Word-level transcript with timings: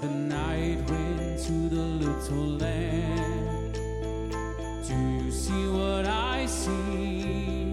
the 0.00 0.08
night 0.08 0.78
wind 0.88 1.38
to 1.40 1.52
the 1.68 1.82
little 1.82 2.46
land. 2.58 3.74
Do 4.86 4.94
you 4.94 5.30
see 5.30 5.66
what 5.68 6.06
I 6.06 6.46
see? 6.46 7.67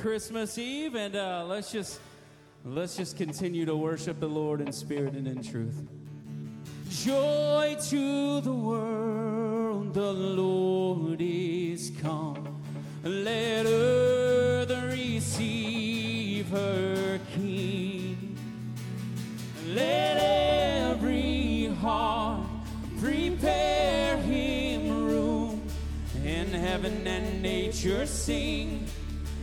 Christmas 0.00 0.58
Eve, 0.58 0.94
and 0.94 1.16
uh, 1.16 1.44
let's 1.46 1.72
just 1.72 2.00
let's 2.64 2.96
just 2.96 3.16
continue 3.16 3.64
to 3.64 3.76
worship 3.76 4.20
the 4.20 4.28
Lord 4.28 4.60
in 4.60 4.72
spirit 4.72 5.14
and 5.14 5.26
in 5.26 5.42
truth. 5.42 5.82
Joy 6.88 7.76
to 7.88 8.40
the 8.40 8.52
world, 8.52 9.94
the 9.94 10.12
Lord 10.12 11.20
is 11.20 11.92
come. 12.00 12.62
Let 13.02 13.66
earth 13.66 14.70
receive 14.92 16.48
her 16.50 17.18
King. 17.34 18.36
Let 19.68 20.18
every 20.18 21.66
heart 21.80 22.46
prepare 23.00 24.16
him 24.18 25.06
room, 25.06 25.62
and 26.24 26.48
heaven 26.50 27.06
and 27.06 27.42
nature 27.42 28.06
sing 28.06 28.81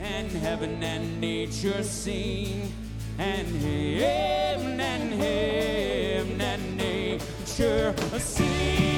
and 0.01 0.31
heaven 0.31 0.81
and 0.83 1.19
nature 1.19 1.83
sing, 1.83 2.71
and 3.17 3.47
heaven 3.61 4.79
and 4.79 5.13
heaven 5.13 6.41
and 6.41 6.77
nature 6.77 7.94
sing. 8.18 8.88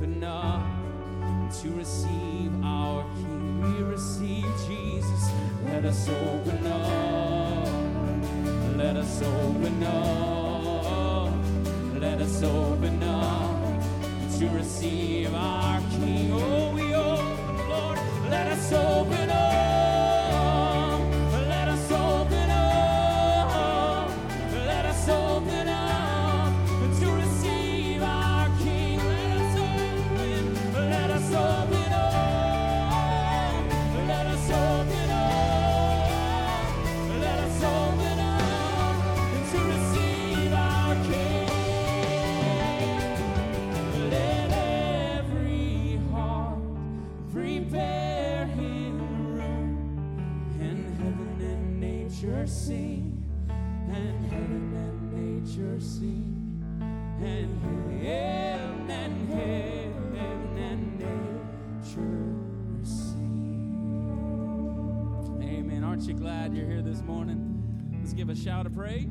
Open 0.00 0.24
up 0.24 0.62
to 1.52 1.70
receive 1.72 2.50
our 2.64 3.04
King. 3.16 3.60
We 3.60 3.82
receive 3.82 4.46
Jesus. 4.66 5.30
Let 5.66 5.84
us 5.84 6.08
open 6.08 6.66
up. 6.66 7.68
Let 8.78 8.96
us 8.96 9.22
open 9.22 9.82
up. 9.82 11.32
Let 12.00 12.18
us 12.18 12.42
open 12.42 13.02
up 13.02 13.82
to 14.38 14.48
receive 14.48 15.34
our 15.34 15.80
King. 15.90 16.32
Oh, 16.32 16.72
we 16.74 16.94
open, 16.94 17.68
Lord. 17.68 17.98
Let 18.30 18.46
us 18.46 18.72
open 18.72 19.30
up. 19.30 19.49
Aren't 66.00 66.08
you 66.08 66.16
glad 66.18 66.54
you're 66.54 66.64
here 66.64 66.80
this 66.80 67.02
morning? 67.02 67.92
Let's 67.98 68.14
give 68.14 68.30
a 68.30 68.34
shout 68.34 68.64
of 68.64 68.74
praise. 68.74 69.06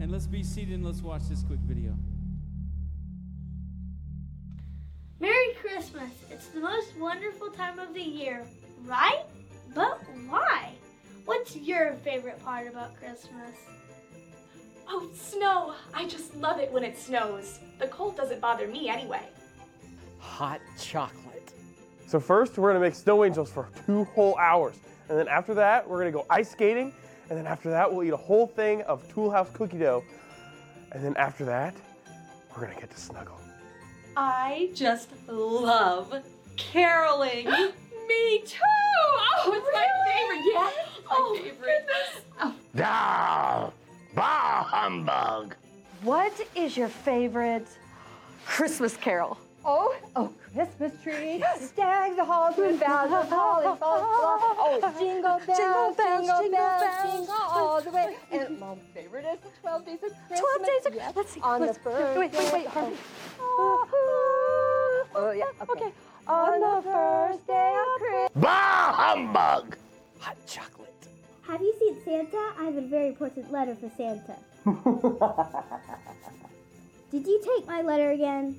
And 0.00 0.10
let's 0.10 0.26
be 0.26 0.42
seated 0.42 0.76
and 0.76 0.82
let's 0.86 1.02
watch 1.02 1.28
this 1.28 1.42
quick 1.42 1.58
video. 1.58 1.94
Merry 5.20 5.52
Christmas! 5.60 6.10
It's 6.30 6.46
the 6.46 6.60
most 6.60 6.96
wonderful 6.98 7.50
time 7.50 7.78
of 7.80 7.92
the 7.92 8.00
year, 8.00 8.46
right? 8.86 9.24
But 9.74 10.00
why? 10.26 10.70
What's 11.26 11.54
your 11.54 11.92
favorite 11.96 12.42
part 12.42 12.66
about 12.66 12.96
Christmas? 12.96 13.54
Oh, 14.88 15.10
snow! 15.14 15.74
I 15.92 16.08
just 16.08 16.34
love 16.36 16.58
it 16.58 16.72
when 16.72 16.82
it 16.82 16.98
snows. 16.98 17.58
The 17.78 17.88
cold 17.88 18.16
doesn't 18.16 18.40
bother 18.40 18.66
me 18.68 18.88
anyway. 18.88 19.28
hot 20.18 20.62
chocolate. 20.80 21.52
So 22.12 22.20
first, 22.20 22.58
we're 22.58 22.68
gonna 22.68 22.84
make 22.84 22.94
snow 22.94 23.24
angels 23.24 23.50
for 23.50 23.70
two 23.86 24.04
whole 24.04 24.36
hours, 24.36 24.74
and 25.08 25.16
then 25.18 25.28
after 25.28 25.54
that, 25.54 25.88
we're 25.88 25.96
gonna 25.96 26.10
go 26.10 26.26
ice 26.28 26.50
skating, 26.50 26.92
and 27.30 27.38
then 27.38 27.46
after 27.46 27.70
that, 27.70 27.90
we'll 27.90 28.04
eat 28.06 28.12
a 28.12 28.18
whole 28.18 28.46
thing 28.46 28.82
of 28.82 29.10
Toll 29.10 29.30
House 29.30 29.48
cookie 29.54 29.78
dough, 29.78 30.04
and 30.90 31.02
then 31.02 31.16
after 31.16 31.46
that, 31.46 31.74
we're 32.54 32.66
gonna 32.66 32.78
get 32.78 32.90
to 32.90 33.00
snuggle. 33.00 33.40
I 34.14 34.68
just 34.74 35.08
love 35.26 36.14
caroling. 36.58 37.46
me 38.08 38.42
too! 38.44 38.58
Oh, 38.60 39.54
it's 39.54 39.68
my 39.72 39.88
favorite. 40.04 40.52
Yeah, 40.52 40.68
it's 40.68 41.08
my 41.08 41.16
Oh, 41.18 41.38
favorite. 41.42 41.86
Oh, 42.42 42.54
Ah, 42.78 43.70
bah 44.14 44.64
humbug. 44.64 45.54
What 46.02 46.34
is 46.54 46.76
your 46.76 46.88
favorite 46.88 47.66
Christmas 48.44 48.98
carol? 48.98 49.38
Oh, 49.64 49.94
oh, 50.16 50.32
Christmas 50.52 50.92
tree, 51.04 51.40
stags 51.60 52.16
the 52.16 52.24
halls 52.24 52.56
with 52.56 52.80
boughs 52.80 53.12
of 53.12 53.28
holly, 53.28 53.64
falls, 53.78 53.80
oh, 53.80 54.80
jingle 54.98 55.38
bells, 55.46 55.58
Jingle 55.58 55.94
bells, 55.94 55.96
jingle 55.96 56.40
jingle 56.42 56.50
bells, 56.50 56.82
bells. 56.82 57.12
jingle 57.14 57.34
all 57.36 57.80
the 57.80 57.90
way. 57.90 58.16
And 58.32 58.58
my 58.58 58.74
favorite 58.92 59.24
is 59.24 59.38
the 59.40 59.50
12 59.60 59.86
days 59.86 59.94
of 60.02 60.10
Christmas. 60.26 60.40
12 60.40 60.66
days 60.66 60.86
of 60.86 60.94
yes, 60.94 61.12
Let's 61.14 61.30
see. 61.32 61.40
On 61.42 61.60
let's- 61.60 61.78
the 61.78 61.82
first 61.84 62.18
Wait, 62.18 62.32
wait, 62.32 62.52
wait, 62.52 62.66
Harvey. 62.66 62.96
Oh, 63.40 63.86
oh, 65.14 65.30
yeah, 65.30 65.44
okay. 65.70 65.92
On 66.26 66.60
the 66.60 66.82
first 66.82 67.46
day 67.46 67.76
of 67.78 67.86
Christmas. 68.00 68.30
Bah 68.42 68.92
humbug. 68.92 69.76
Hot 70.20 70.36
chocolate. 70.46 70.88
Have 71.46 71.60
you 71.60 71.72
seen 71.78 71.96
Santa? 72.04 72.52
I 72.58 72.64
have 72.64 72.76
a 72.76 72.80
very 72.80 73.06
important 73.08 73.52
letter 73.52 73.76
for 73.76 73.88
Santa. 73.96 74.36
Did 77.12 77.26
you 77.26 77.40
take 77.44 77.66
my 77.68 77.82
letter 77.82 78.10
again? 78.10 78.58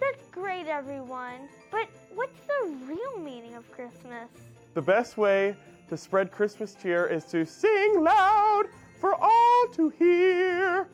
That's 0.00 0.26
great, 0.30 0.66
everyone. 0.66 1.48
But 1.70 1.88
what's 2.14 2.40
the 2.46 2.74
real 2.86 3.18
meaning 3.18 3.54
of 3.54 3.70
Christmas? 3.70 4.28
The 4.74 4.82
best 4.82 5.16
way 5.16 5.54
to 5.88 5.96
spread 5.96 6.30
Christmas 6.30 6.74
cheer 6.74 7.06
is 7.06 7.24
to 7.26 7.44
sing 7.44 8.02
loud 8.02 8.64
for 9.00 9.14
all 9.14 9.66
to 9.74 9.90
hear. 9.90 10.88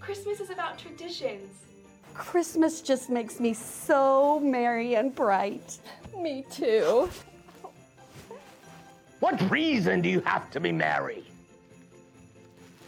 Christmas 0.00 0.40
is 0.40 0.50
about 0.50 0.78
traditions. 0.78 1.58
Christmas 2.14 2.82
just 2.82 3.08
makes 3.08 3.40
me 3.40 3.54
so 3.54 4.38
merry 4.40 4.96
and 4.96 5.14
bright. 5.14 5.78
Me 6.18 6.44
too. 6.50 7.08
What 9.20 9.50
reason 9.50 10.02
do 10.02 10.08
you 10.08 10.20
have 10.20 10.50
to 10.50 10.60
be 10.60 10.72
merry? 10.72 11.24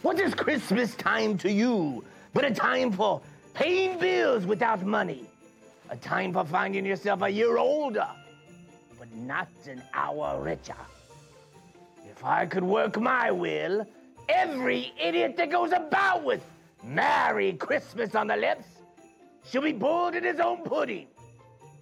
What 0.01 0.19
is 0.19 0.33
Christmas 0.33 0.93
time 0.95 1.37
to 1.39 1.51
you 1.51 2.03
but 2.33 2.43
a 2.43 2.53
time 2.53 2.91
for 2.91 3.21
paying 3.53 3.97
bills 3.97 4.45
without 4.45 4.85
money? 4.85 5.25
A 5.89 5.95
time 5.97 6.33
for 6.33 6.45
finding 6.45 6.85
yourself 6.85 7.21
a 7.21 7.29
year 7.29 7.57
older, 7.57 8.07
but 8.97 9.13
not 9.15 9.49
an 9.67 9.83
hour 9.93 10.41
richer. 10.41 10.75
If 12.09 12.23
I 12.23 12.45
could 12.45 12.63
work 12.63 12.99
my 12.99 13.29
will, 13.31 13.85
every 14.27 14.93
idiot 14.99 15.37
that 15.37 15.51
goes 15.51 15.71
about 15.71 16.23
with 16.23 16.43
Merry 16.83 17.53
Christmas 17.53 18.15
on 18.15 18.27
the 18.27 18.35
lips 18.35 18.65
should 19.47 19.63
be 19.63 19.73
boiled 19.73 20.15
in 20.15 20.23
his 20.23 20.39
own 20.39 20.63
pudding 20.63 21.07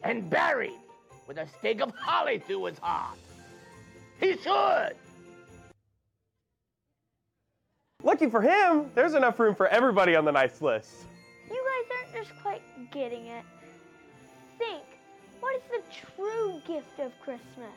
and 0.03 0.29
buried 0.29 0.79
with 1.27 1.37
a 1.37 1.47
stake 1.59 1.81
of 1.81 1.93
holly 1.95 2.39
through 2.39 2.65
his 2.65 2.77
heart. 2.79 3.17
He 4.19 4.37
should. 4.37 4.95
Lucky 8.03 8.29
for 8.29 8.41
him, 8.41 8.91
there's 8.95 9.13
enough 9.13 9.39
room 9.39 9.55
for 9.55 9.67
everybody 9.67 10.15
on 10.15 10.25
the 10.25 10.31
nice 10.31 10.61
list. 10.61 10.91
You 11.49 11.55
guys 11.55 11.97
aren't 11.97 12.27
just 12.27 12.41
quite 12.41 12.61
getting 12.91 13.27
it. 13.27 13.43
Think, 14.57 14.83
what 15.39 15.55
is 15.55 15.61
the 15.71 15.81
true 16.15 16.61
gift 16.67 16.99
of 16.99 17.11
Christmas? 17.21 17.73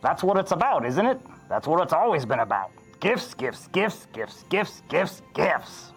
That's 0.00 0.22
what 0.22 0.36
it's 0.36 0.52
about, 0.52 0.86
isn't 0.86 1.06
it? 1.06 1.20
That's 1.48 1.66
what 1.66 1.82
it's 1.82 1.92
always 1.92 2.24
been 2.24 2.40
about. 2.40 2.70
Gifts, 3.00 3.34
gifts, 3.34 3.68
gifts, 3.68 4.06
gifts, 4.12 4.44
gifts, 4.48 4.82
gifts, 4.88 5.22
gifts. 5.34 5.92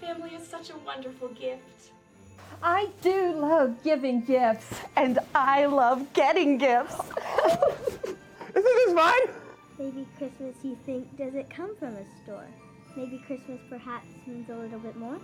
Family 0.00 0.30
is 0.30 0.46
such 0.46 0.70
a 0.70 0.78
wonderful 0.78 1.28
gift. 1.28 1.92
I 2.62 2.88
do 3.02 3.32
love 3.32 3.82
giving 3.82 4.20
gifts. 4.22 4.80
And 4.96 5.18
I 5.34 5.66
love 5.66 6.12
getting 6.12 6.58
gifts. 6.58 6.94
Isn't 8.06 8.14
this 8.54 8.94
fun? 8.94 9.20
Maybe 9.78 10.06
Christmas, 10.16 10.56
you 10.62 10.78
think, 10.86 11.16
does 11.18 11.34
it 11.34 11.50
come 11.50 11.76
from 11.76 11.94
a 11.96 12.04
store? 12.24 12.46
maybe 12.96 13.18
Christmas 13.26 13.60
perhaps 13.68 14.06
means 14.26 14.48
a 14.48 14.54
little 14.54 14.78
bit 14.78 14.96
more? 14.96 15.18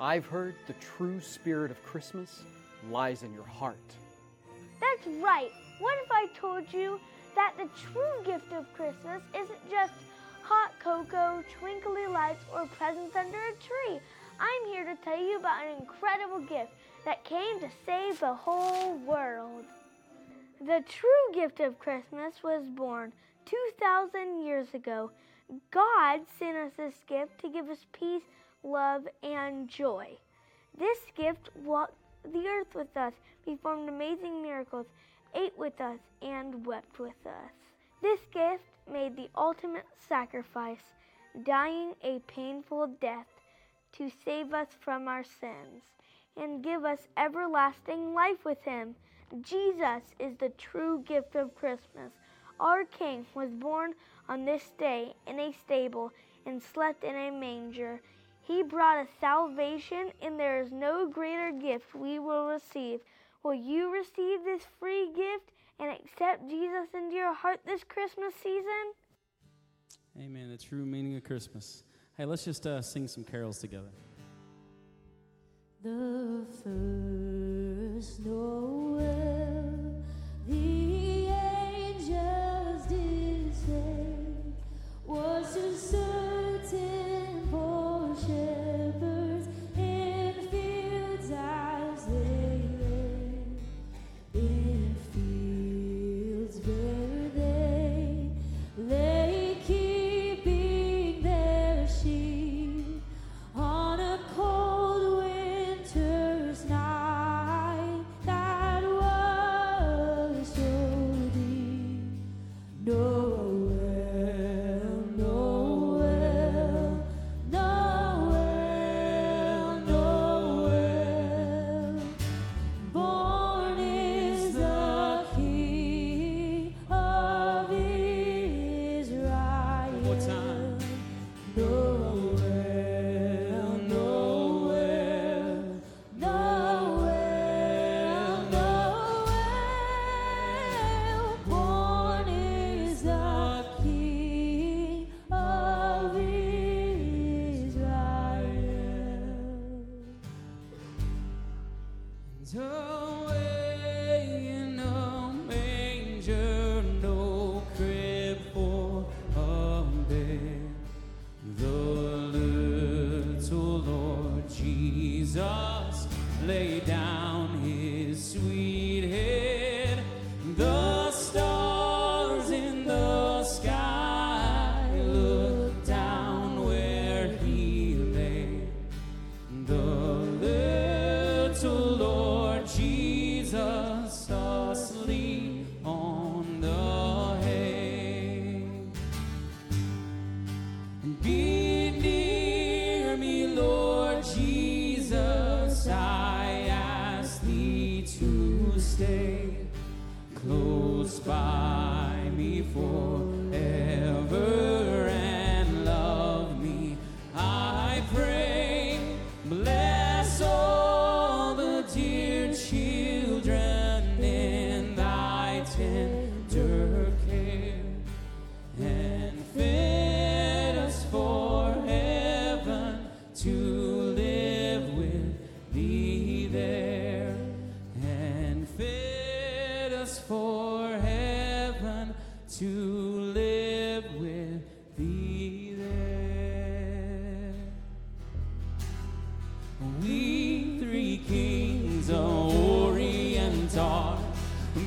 I've 0.00 0.26
heard 0.26 0.56
the 0.66 0.74
true 0.74 1.20
spirit 1.20 1.70
of 1.70 1.82
Christmas 1.82 2.42
lies 2.90 3.22
in 3.22 3.32
your 3.32 3.46
heart. 3.46 3.94
That's 4.80 5.06
right. 5.20 5.50
What 5.80 5.96
if 6.04 6.10
I 6.10 6.26
told 6.38 6.72
you 6.72 7.00
that 7.34 7.54
the 7.56 7.68
true 7.92 8.24
gift 8.24 8.52
of 8.52 8.72
Christmas 8.74 9.22
isn't 9.34 9.70
just 9.70 9.92
hot 10.42 10.72
cocoa, 10.82 11.44
twinkly 11.58 12.06
lights, 12.06 12.44
or 12.54 12.66
presents 12.66 13.16
under 13.16 13.38
a 13.38 13.52
tree? 13.52 14.00
I'm 14.40 14.66
here 14.72 14.84
to 14.84 14.96
tell 15.02 15.20
you 15.20 15.38
about 15.38 15.64
an 15.64 15.76
incredible 15.80 16.40
gift 16.40 16.72
that 17.04 17.24
came 17.24 17.60
to 17.60 17.68
save 17.84 18.20
the 18.20 18.34
whole 18.34 18.96
world. 18.98 19.64
The 20.60 20.82
true 20.88 21.34
gift 21.34 21.60
of 21.60 21.78
Christmas 21.78 22.34
was 22.42 22.64
born 22.66 23.12
2,000 23.46 24.44
years 24.44 24.68
ago. 24.74 25.10
God 25.70 26.20
sent 26.38 26.56
us 26.56 26.72
this 26.76 26.94
gift 27.06 27.40
to 27.40 27.48
give 27.48 27.68
us 27.68 27.86
peace, 27.92 28.24
love, 28.62 29.06
and 29.22 29.68
joy. 29.68 30.18
This 30.78 30.98
gift 31.16 31.48
walked 31.64 31.94
the 32.32 32.46
earth 32.46 32.74
with 32.74 32.96
us, 32.96 33.12
performed 33.44 33.88
amazing 33.88 34.42
miracles, 34.42 34.86
ate 35.34 35.56
with 35.58 35.80
us, 35.80 35.98
and 36.22 36.66
wept 36.66 36.98
with 36.98 37.26
us. 37.26 37.52
This 38.00 38.20
gift 38.32 38.64
made 38.90 39.16
the 39.16 39.30
ultimate 39.36 39.86
sacrifice, 40.08 40.94
dying 41.44 41.94
a 42.02 42.20
painful 42.26 42.88
death 43.00 43.26
to 43.92 44.10
save 44.24 44.54
us 44.54 44.68
from 44.80 45.08
our 45.08 45.24
sins 45.24 45.82
and 46.36 46.62
give 46.62 46.84
us 46.84 47.08
everlasting 47.16 48.14
life 48.14 48.44
with 48.44 48.62
Him. 48.62 48.94
Jesus 49.42 50.02
is 50.18 50.36
the 50.36 50.50
true 50.50 51.02
gift 51.06 51.34
of 51.34 51.54
Christmas. 51.54 52.12
Our 52.60 52.84
King 52.84 53.26
was 53.34 53.50
born 53.50 53.94
on 54.28 54.44
this 54.44 54.72
day 54.78 55.14
in 55.26 55.38
a 55.38 55.52
stable 55.52 56.12
and 56.46 56.62
slept 56.62 57.04
in 57.04 57.14
a 57.14 57.30
manger. 57.30 58.00
He 58.48 58.62
brought 58.62 58.96
us 58.96 59.08
salvation, 59.20 60.10
and 60.22 60.40
there 60.40 60.58
is 60.62 60.72
no 60.72 61.06
greater 61.06 61.52
gift 61.52 61.94
we 61.94 62.18
will 62.18 62.46
receive. 62.46 63.00
Will 63.42 63.52
you 63.52 63.92
receive 63.92 64.42
this 64.42 64.62
free 64.80 65.12
gift 65.14 65.52
and 65.78 65.90
accept 65.90 66.48
Jesus 66.48 66.88
into 66.94 67.14
your 67.14 67.34
heart 67.34 67.60
this 67.66 67.84
Christmas 67.84 68.32
season? 68.42 68.94
Amen. 70.18 70.48
The 70.48 70.56
true 70.56 70.86
meaning 70.86 71.14
of 71.16 71.24
Christmas. 71.24 71.84
Hey, 72.16 72.24
let's 72.24 72.42
just 72.42 72.66
uh, 72.66 72.80
sing 72.80 73.06
some 73.06 73.22
carols 73.22 73.58
together. 73.58 73.90
The 75.82 76.46
first 76.64 78.20
Noel, 78.24 80.02
the 80.48 81.26
angels 81.26 82.86
did 82.86 83.54
say, 83.54 84.06
was 85.06 85.54
a 85.54 85.76
certain 85.76 87.07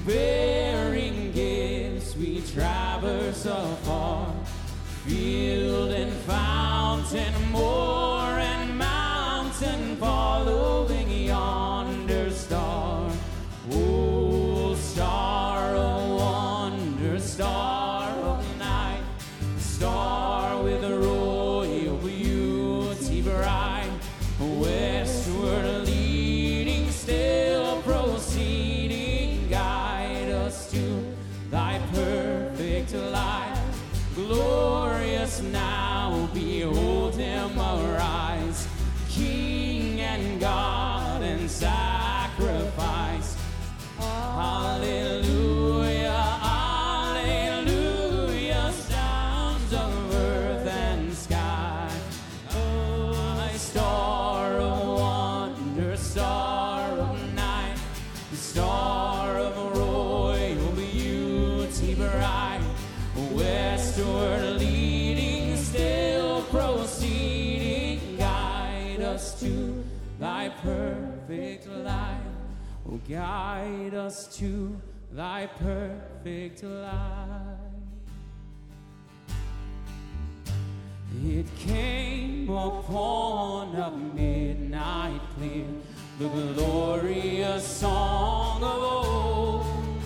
bearing 0.06 1.32
gifts 1.32 2.16
we 2.16 2.42
traverse 2.54 3.46
afar 3.46 4.34
field 5.06 5.92
and 5.92 6.12
fountain 6.24 7.34
moor 7.52 7.91
guide 73.12 73.94
us 73.94 74.38
to 74.38 74.80
thy 75.12 75.46
perfect 75.60 76.64
light. 76.64 77.58
It 81.22 81.46
came 81.58 82.50
upon 82.50 83.76
a 83.76 83.92
midnight 83.92 85.20
clear, 85.36 85.66
the 86.20 86.30
glorious 86.54 87.68
song 87.68 88.64
of 88.64 88.82
old. 88.82 90.02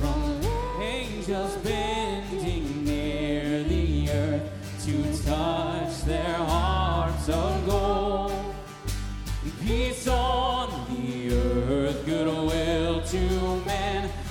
From 0.00 0.82
angels 0.82 1.54
bending 1.58 2.84
near 2.84 3.62
the 3.62 4.10
earth 4.10 4.50
to 4.84 5.24
touch 5.24 6.02
their 6.02 6.36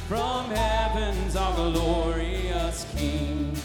from 0.09 0.49
heavens 0.49 1.35
our 1.35 1.53
glorious 1.53 2.83
King. 2.97 3.55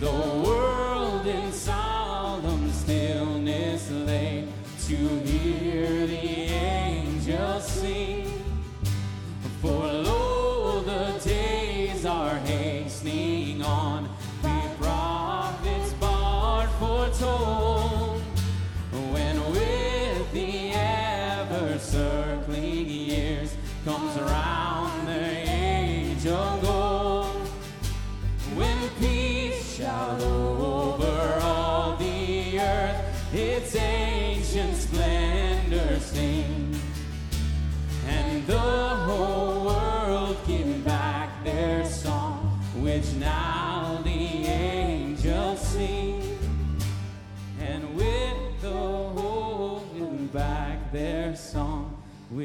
The 0.00 0.10
world 0.10 1.26
in 1.26 1.52
solemn 1.52 2.72
stillness 2.72 3.90
lay 3.90 4.48
to 4.86 5.19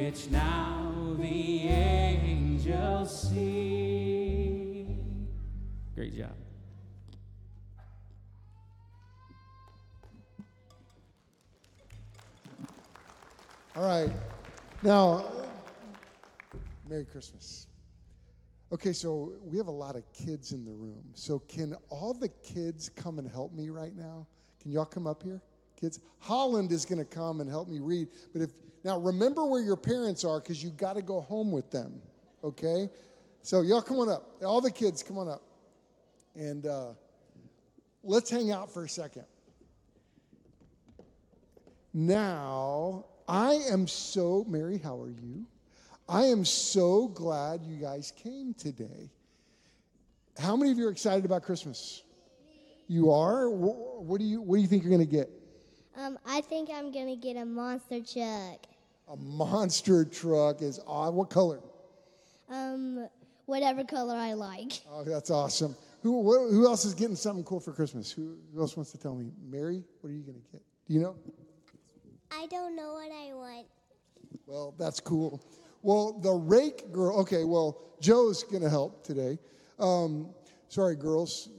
which 0.06 0.30
now 0.30 0.94
the 1.18 1.68
angels 1.68 3.30
sing. 3.30 5.28
Great 5.96 6.16
job. 6.16 6.30
All 13.76 13.84
right. 13.84 14.12
Now, 14.84 15.26
Merry 16.88 17.06
Christmas. 17.06 17.66
Okay, 18.72 18.94
so 18.94 19.34
we 19.44 19.58
have 19.58 19.68
a 19.68 19.72
lot 19.72 19.96
of 19.96 20.04
kids 20.14 20.52
in 20.52 20.66
the 20.66 20.72
room. 20.74 21.04
So, 21.16 21.40
can 21.40 21.76
all 21.90 22.14
the 22.14 22.30
kids 22.30 22.90
come 22.90 23.18
and 23.18 23.28
help 23.28 23.54
me 23.54 23.72
right 23.72 23.96
now? 23.96 24.28
Can 24.62 24.72
y'all 24.72 24.86
come 24.86 25.08
up 25.08 25.24
here, 25.24 25.42
kids? 25.76 26.00
Holland 26.20 26.72
is 26.72 26.86
going 26.86 27.00
to 27.00 27.06
come 27.06 27.42
and 27.42 27.50
help 27.50 27.68
me 27.68 27.80
read. 27.80 28.10
But 28.34 28.44
if 28.44 28.52
now, 28.86 29.00
remember 29.00 29.44
where 29.44 29.64
your 29.64 29.78
parents 29.78 30.24
are 30.24 30.40
because 30.40 30.64
you 30.64 30.70
got 30.70 30.94
to 30.94 31.02
go 31.02 31.20
home 31.20 31.52
with 31.52 31.72
them. 31.72 32.00
Okay, 32.44 32.88
so 33.42 33.62
y'all 33.62 33.82
come 33.82 33.98
on 33.98 34.10
up. 34.10 34.30
All 34.46 34.62
the 34.62 34.70
kids, 34.70 35.02
come 35.02 35.18
on 35.18 35.28
up, 35.28 35.42
and 36.36 36.68
uh, 36.68 36.90
let's 38.04 38.30
hang 38.30 38.52
out 38.52 38.72
for 38.72 38.84
a 38.84 38.90
second. 38.90 39.26
Now, 41.96 43.06
I 43.28 43.54
am 43.72 43.88
so, 43.88 44.46
Mary, 44.48 44.78
how 44.78 45.02
are 45.02 45.10
you? 45.10 45.48
I 46.08 46.26
am 46.26 46.46
so 46.46 47.08
glad 47.08 47.64
you 47.64 47.78
guys 47.78 48.14
came 48.16 48.54
today. 48.54 49.10
How 50.38 50.56
many 50.56 50.72
of 50.72 50.78
you 50.78 50.86
are 50.86 50.92
excited 50.92 51.26
about 51.26 51.42
Christmas? 51.42 52.04
You 52.88 53.10
are? 53.10 53.50
What 53.50 54.20
do 54.20 54.26
you, 54.26 54.42
what 54.42 54.58
do 54.58 54.62
you 54.62 54.68
think 54.68 54.84
you're 54.84 54.96
going 54.96 55.08
to 55.08 55.12
get? 55.12 55.32
Um, 55.98 56.20
I 56.26 56.42
think 56.42 56.70
I'm 56.70 56.92
gonna 56.92 57.16
get 57.16 57.38
a 57.38 57.46
monster 57.46 58.02
truck. 58.02 58.68
A 59.08 59.16
monster 59.16 60.04
truck 60.04 60.62
is 60.62 60.80
odd. 60.88 61.14
What 61.14 61.30
color? 61.30 61.60
Um, 62.50 63.08
whatever 63.46 63.84
color 63.84 64.16
I 64.16 64.34
like. 64.34 64.74
Oh, 64.90 65.04
that's 65.04 65.30
awesome. 65.30 65.76
Who, 66.02 66.22
wh- 66.24 66.52
who 66.52 66.66
else 66.68 66.86
is 66.86 66.94
getting 66.94 67.16
something 67.16 67.44
cool 67.44 67.60
for 67.60 67.72
Christmas? 67.72 68.12
Who, 68.12 68.36
who 68.54 68.62
else 68.62 68.76
wants 68.76 68.92
to 68.92 68.98
tell 68.98 69.16
me? 69.16 69.32
Mary, 69.48 69.84
what 70.02 70.10
are 70.10 70.14
you 70.14 70.24
going 70.24 70.36
to 70.40 70.52
get? 70.52 70.62
Do 70.88 70.94
you 70.94 71.00
know? 71.02 71.16
I 72.32 72.48
don't 72.48 72.76
know 72.76 72.94
what 72.94 73.12
I 73.12 73.34
want. 73.34 73.68
Well, 74.48 74.74
that's 74.78 75.00
cool. 75.00 75.42
Well, 75.82 76.20
the 76.20 76.32
rake 76.32 76.92
girl, 76.92 77.20
okay, 77.22 77.44
well, 77.44 77.82
Joe's 78.02 78.44
going 78.44 78.64
to 78.64 78.70
help 78.70 79.04
today. 79.04 79.38
Um, 79.80 80.30
sorry, 80.68 80.96
girls, 80.96 81.50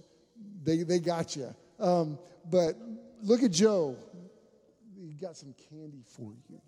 they, 0.65 0.83
they 0.83 0.99
got 0.99 1.37
you. 1.37 1.55
Um, 1.79 2.19
but 2.51 2.75
look 3.23 3.43
at 3.43 3.53
Joe. 3.53 3.97
He 4.97 5.15
got 5.15 5.37
some 5.37 5.55
candy 5.71 6.03
for 6.05 6.33
you. 6.49 6.61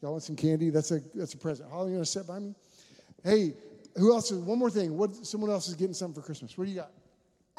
Y'all 0.00 0.12
want 0.12 0.22
some 0.22 0.36
candy? 0.36 0.70
That's 0.70 0.90
a, 0.90 1.00
that's 1.14 1.34
a 1.34 1.38
present. 1.38 1.70
Holly, 1.70 1.90
you 1.90 1.96
want 1.96 2.06
to 2.06 2.12
sit 2.12 2.26
by 2.26 2.38
me? 2.38 2.54
Hey, 3.22 3.54
who 3.96 4.12
else? 4.14 4.30
Is, 4.30 4.38
one 4.38 4.58
more 4.58 4.70
thing. 4.70 4.96
What, 4.96 5.14
someone 5.26 5.50
else 5.50 5.68
is 5.68 5.74
getting 5.74 5.94
something 5.94 6.20
for 6.20 6.24
Christmas. 6.24 6.56
What 6.56 6.64
do 6.64 6.70
you 6.70 6.76
got? 6.76 6.92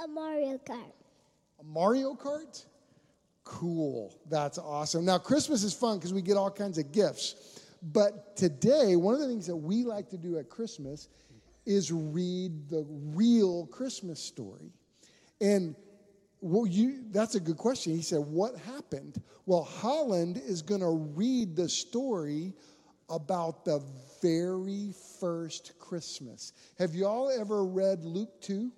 A 0.04 0.08
Mario 0.08 0.58
Kart. 0.58 0.92
A 1.60 1.64
Mario 1.64 2.16
Kart? 2.16 2.66
Cool. 3.44 4.16
That's 4.30 4.58
awesome. 4.58 5.06
Now, 5.06 5.18
Christmas 5.18 5.64
is 5.64 5.74
fun 5.74 5.98
because 5.98 6.14
we 6.14 6.22
get 6.22 6.38
all 6.38 6.50
kinds 6.50 6.78
of 6.78 6.92
gifts. 6.92 7.60
But 7.82 8.36
today, 8.36 8.96
one 8.96 9.14
of 9.14 9.20
the 9.20 9.28
things 9.28 9.48
that 9.48 9.56
we 9.56 9.84
like 9.84 10.10
to 10.10 10.18
do 10.18 10.38
at 10.38 10.50
Christmas 10.50 11.10
is 11.66 11.92
read 11.92 12.70
the 12.70 12.86
real 12.88 13.68
Christmas 13.68 14.20
story. 14.20 14.72
And 15.40 15.76
well, 16.42 16.66
you, 16.66 17.04
that's 17.12 17.36
a 17.36 17.40
good 17.40 17.58
question. 17.58 17.96
He 17.96 18.02
said, 18.02 18.20
What 18.20 18.58
happened? 18.58 19.22
Well, 19.46 19.64
Holland 19.64 20.42
is 20.44 20.62
going 20.62 20.82
to 20.82 21.12
read 21.16 21.56
the 21.56 21.70
story 21.70 22.54
about 23.10 23.66
the 23.66 23.84
very 24.22 24.94
first 25.20 25.74
Christmas. 25.80 26.54
Have 26.80 26.96
y'all 26.96 27.30
ever 27.30 27.64
read 27.66 28.04
Luke 28.04 28.42
2? 28.42 28.72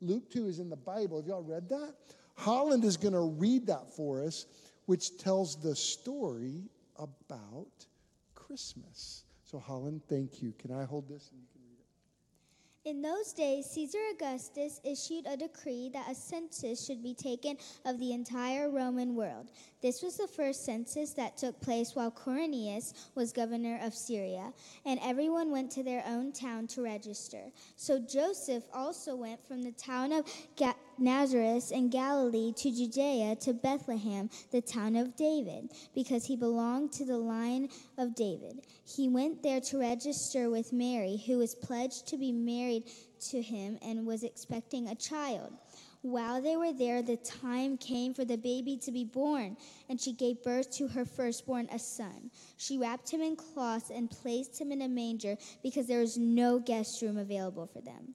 Luke 0.00 0.30
2 0.30 0.46
is 0.46 0.60
in 0.60 0.70
the 0.70 0.76
Bible. 0.76 1.20
Have 1.20 1.26
y'all 1.26 1.42
read 1.42 1.68
that? 1.68 1.94
Holland 2.36 2.84
is 2.84 2.96
going 2.96 3.12
to 3.12 3.20
read 3.20 3.66
that 3.66 3.94
for 3.94 4.24
us, 4.24 4.46
which 4.86 5.18
tells 5.18 5.60
the 5.60 5.76
story 5.76 6.62
about 6.96 7.86
Christmas. 8.34 9.24
So, 9.44 9.58
Holland, 9.58 10.00
thank 10.08 10.40
you. 10.40 10.54
Can 10.58 10.72
I 10.72 10.84
hold 10.84 11.08
this? 11.08 11.28
And 11.32 11.40
you 11.40 11.46
can 11.52 11.60
read 11.68 11.78
it. 11.80 12.79
In 12.90 13.02
those 13.02 13.32
days, 13.32 13.66
Caesar 13.66 14.00
Augustus 14.12 14.80
issued 14.82 15.24
a 15.24 15.36
decree 15.36 15.90
that 15.92 16.10
a 16.10 16.14
census 16.14 16.84
should 16.84 17.04
be 17.04 17.14
taken 17.14 17.56
of 17.84 18.00
the 18.00 18.10
entire 18.10 18.68
Roman 18.68 19.14
world. 19.14 19.52
This 19.80 20.02
was 20.02 20.16
the 20.16 20.26
first 20.26 20.64
census 20.64 21.12
that 21.12 21.36
took 21.36 21.60
place 21.60 21.94
while 21.94 22.10
Quirinius 22.10 22.94
was 23.14 23.32
governor 23.32 23.78
of 23.80 23.94
Syria, 23.94 24.52
and 24.84 24.98
everyone 25.04 25.52
went 25.52 25.70
to 25.70 25.84
their 25.84 26.02
own 26.04 26.32
town 26.32 26.66
to 26.66 26.82
register. 26.82 27.52
So 27.76 28.00
Joseph 28.00 28.64
also 28.74 29.14
went 29.14 29.46
from 29.46 29.62
the 29.62 29.70
town 29.70 30.10
of 30.10 30.26
Nazareth 31.00 31.72
in 31.72 31.88
Galilee 31.88 32.52
to 32.58 32.70
Judea 32.70 33.36
to 33.36 33.54
Bethlehem, 33.54 34.28
the 34.52 34.60
town 34.60 34.96
of 34.96 35.16
David, 35.16 35.70
because 35.94 36.26
he 36.26 36.36
belonged 36.36 36.92
to 36.92 37.04
the 37.04 37.16
line 37.16 37.68
of 37.96 38.14
David. 38.14 38.66
He 38.84 39.08
went 39.08 39.42
there 39.42 39.60
to 39.62 39.78
register 39.78 40.50
with 40.50 40.72
Mary, 40.72 41.22
who 41.26 41.38
was 41.38 41.54
pledged 41.54 42.06
to 42.08 42.18
be 42.18 42.32
married 42.32 42.84
to 43.30 43.40
him 43.40 43.78
and 43.82 44.06
was 44.06 44.22
expecting 44.22 44.88
a 44.88 44.94
child. 44.94 45.52
While 46.02 46.40
they 46.40 46.56
were 46.56 46.72
there, 46.72 47.02
the 47.02 47.18
time 47.18 47.76
came 47.76 48.14
for 48.14 48.24
the 48.24 48.38
baby 48.38 48.78
to 48.78 48.90
be 48.90 49.04
born, 49.04 49.56
and 49.88 50.00
she 50.00 50.12
gave 50.12 50.42
birth 50.42 50.70
to 50.76 50.88
her 50.88 51.04
firstborn, 51.04 51.68
a 51.70 51.78
son. 51.78 52.30
She 52.56 52.78
wrapped 52.78 53.10
him 53.10 53.20
in 53.20 53.36
cloths 53.36 53.90
and 53.90 54.10
placed 54.10 54.58
him 54.58 54.72
in 54.72 54.80
a 54.80 54.88
manger 54.88 55.36
because 55.62 55.86
there 55.86 56.00
was 56.00 56.16
no 56.16 56.58
guest 56.58 57.02
room 57.02 57.18
available 57.18 57.66
for 57.66 57.82
them. 57.82 58.14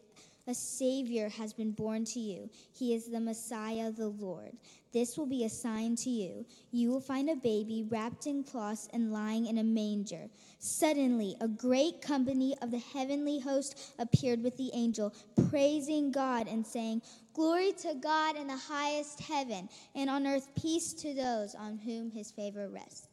a 0.51 0.53
Savior 0.53 1.29
has 1.29 1.53
been 1.53 1.71
born 1.71 2.03
to 2.03 2.19
you. 2.19 2.49
He 2.77 2.93
is 2.93 3.05
the 3.05 3.21
Messiah, 3.21 3.89
the 3.89 4.09
Lord. 4.09 4.51
This 4.91 5.17
will 5.17 5.25
be 5.25 5.45
a 5.45 5.49
sign 5.49 5.95
to 5.95 6.09
you. 6.09 6.45
You 6.71 6.89
will 6.89 6.99
find 6.99 7.29
a 7.29 7.37
baby 7.37 7.85
wrapped 7.87 8.27
in 8.27 8.43
cloths 8.43 8.89
and 8.91 9.13
lying 9.13 9.45
in 9.45 9.59
a 9.59 9.63
manger. 9.63 10.27
Suddenly, 10.59 11.37
a 11.39 11.47
great 11.47 12.01
company 12.01 12.53
of 12.61 12.69
the 12.69 12.79
heavenly 12.79 13.39
host 13.39 13.93
appeared 13.97 14.43
with 14.43 14.57
the 14.57 14.69
angel, 14.73 15.13
praising 15.49 16.11
God 16.11 16.47
and 16.47 16.67
saying, 16.67 17.01
Glory 17.33 17.71
to 17.83 17.93
God 17.95 18.35
in 18.35 18.47
the 18.47 18.57
highest 18.57 19.21
heaven, 19.21 19.69
and 19.95 20.09
on 20.09 20.27
earth 20.27 20.49
peace 20.61 20.91
to 20.95 21.13
those 21.13 21.55
on 21.55 21.77
whom 21.77 22.11
his 22.11 22.29
favor 22.29 22.67
rests. 22.67 23.07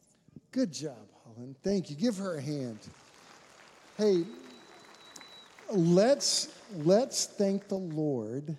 Good 0.51 0.73
job, 0.73 1.07
Holland. 1.23 1.55
Thank 1.63 1.89
you. 1.89 1.95
Give 1.95 2.17
her 2.17 2.35
a 2.35 2.41
hand. 2.41 2.79
Hey, 3.97 4.25
let's 5.71 6.49
let's 6.75 7.25
thank 7.25 7.67
the 7.67 7.75
Lord 7.75 8.57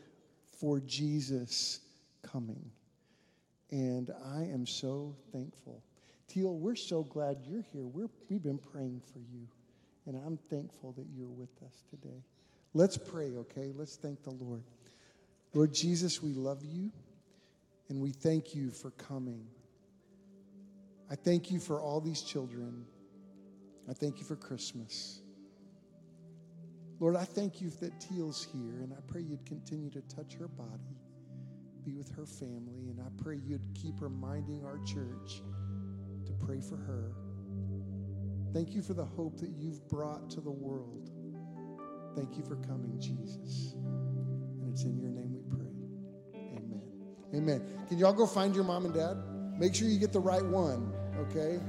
for 0.60 0.80
Jesus 0.80 1.80
coming. 2.22 2.70
And 3.70 4.10
I 4.24 4.42
am 4.42 4.66
so 4.66 5.14
thankful. 5.32 5.82
Teal, 6.28 6.56
we're 6.56 6.76
so 6.76 7.02
glad 7.04 7.38
you're 7.44 7.64
here. 7.72 7.86
We're, 7.86 8.08
we've 8.28 8.42
been 8.42 8.58
praying 8.58 9.00
for 9.12 9.18
you. 9.18 9.46
And 10.06 10.16
I'm 10.16 10.36
thankful 10.36 10.92
that 10.92 11.06
you're 11.14 11.28
with 11.28 11.50
us 11.64 11.84
today. 11.88 12.22
Let's 12.74 12.96
pray, 12.96 13.36
okay? 13.36 13.72
Let's 13.74 13.96
thank 13.96 14.22
the 14.22 14.30
Lord. 14.30 14.62
Lord 15.54 15.74
Jesus, 15.74 16.22
we 16.22 16.32
love 16.32 16.64
you 16.64 16.90
and 17.88 18.00
we 18.00 18.10
thank 18.10 18.54
you 18.54 18.70
for 18.70 18.90
coming. 18.92 19.44
I 21.10 21.16
thank 21.16 21.50
you 21.50 21.58
for 21.58 21.80
all 21.80 22.00
these 22.00 22.22
children. 22.22 22.84
I 23.88 23.92
thank 23.92 24.18
you 24.18 24.24
for 24.24 24.36
Christmas. 24.36 25.20
Lord, 27.00 27.16
I 27.16 27.24
thank 27.24 27.62
you 27.62 27.70
that 27.80 27.98
Teal's 27.98 28.46
here, 28.52 28.82
and 28.82 28.92
I 28.92 29.00
pray 29.08 29.22
you'd 29.22 29.46
continue 29.46 29.88
to 29.90 30.02
touch 30.02 30.34
her 30.34 30.48
body, 30.48 31.00
be 31.82 31.94
with 31.94 32.14
her 32.14 32.26
family, 32.26 32.90
and 32.90 33.00
I 33.00 33.08
pray 33.22 33.38
you'd 33.42 33.66
keep 33.74 34.02
reminding 34.02 34.66
our 34.66 34.78
church 34.84 35.42
to 36.26 36.32
pray 36.44 36.60
for 36.60 36.76
her. 36.76 37.12
Thank 38.52 38.74
you 38.74 38.82
for 38.82 38.92
the 38.92 39.04
hope 39.04 39.38
that 39.38 39.48
you've 39.48 39.88
brought 39.88 40.28
to 40.30 40.42
the 40.42 40.50
world. 40.50 41.10
Thank 42.14 42.36
you 42.36 42.42
for 42.42 42.56
coming, 42.56 43.00
Jesus. 43.00 43.72
And 44.60 44.70
it's 44.70 44.82
in 44.84 44.98
your 44.98 45.10
name 45.10 45.32
we 45.32 45.56
pray. 45.56 45.72
Amen. 46.58 46.82
Amen. 47.34 47.86
Can 47.88 47.96
y'all 47.96 48.12
go 48.12 48.26
find 48.26 48.54
your 48.54 48.64
mom 48.64 48.84
and 48.84 48.92
dad? 48.92 49.16
Make 49.58 49.74
sure 49.74 49.88
you 49.88 49.98
get 49.98 50.12
the 50.12 50.20
right 50.20 50.44
one, 50.44 50.92
okay? 51.16 51.60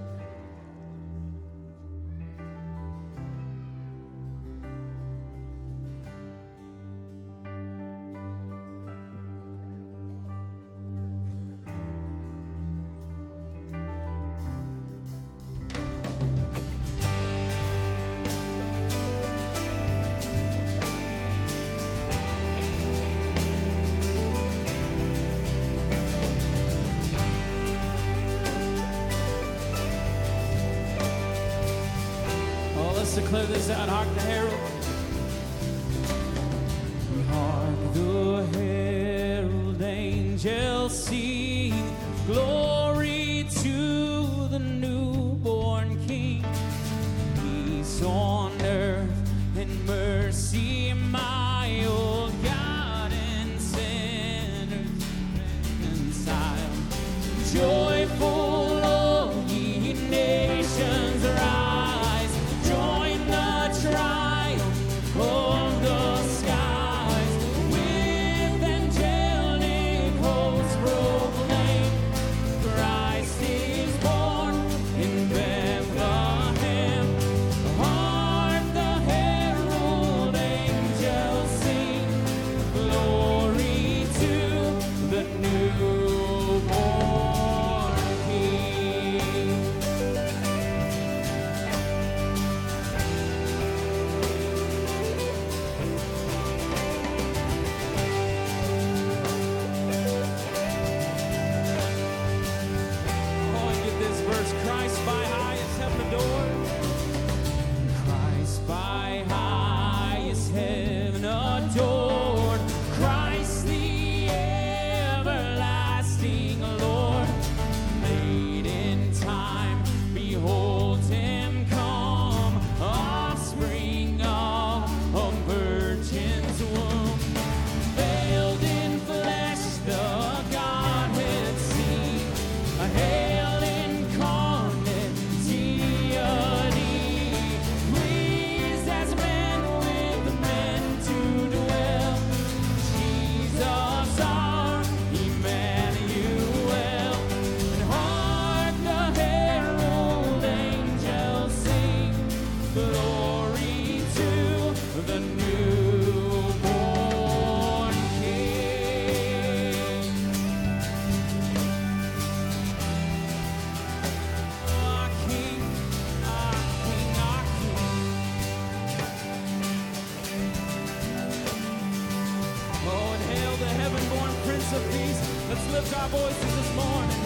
Peace. 175.12 175.50
Let's 175.50 175.67
lift 175.74 175.97
our 176.00 176.08
voices 176.08 176.56
this 176.56 176.76
morning. 176.76 177.21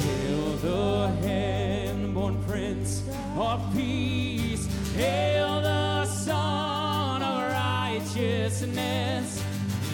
Hail 0.00 0.56
the 0.56 1.08
heaven-born 1.26 2.44
Prince 2.44 3.02
of 3.36 3.62
Peace. 3.74 4.66
Hail 4.94 5.62
the 5.62 6.04
Son 6.04 7.22
of 7.22 7.50
Righteousness. 7.50 9.42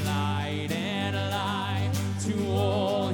Light 0.05 0.73
and 0.73 1.15
life 1.15 2.25
to 2.25 2.49
all 2.51 3.06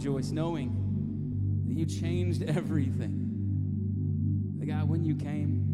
rejoice 0.00 0.30
knowing 0.30 1.66
that 1.66 1.76
you 1.76 1.84
changed 1.84 2.42
everything. 2.48 4.56
That 4.58 4.66
God, 4.66 4.88
when 4.88 5.04
you 5.04 5.14
came, 5.14 5.66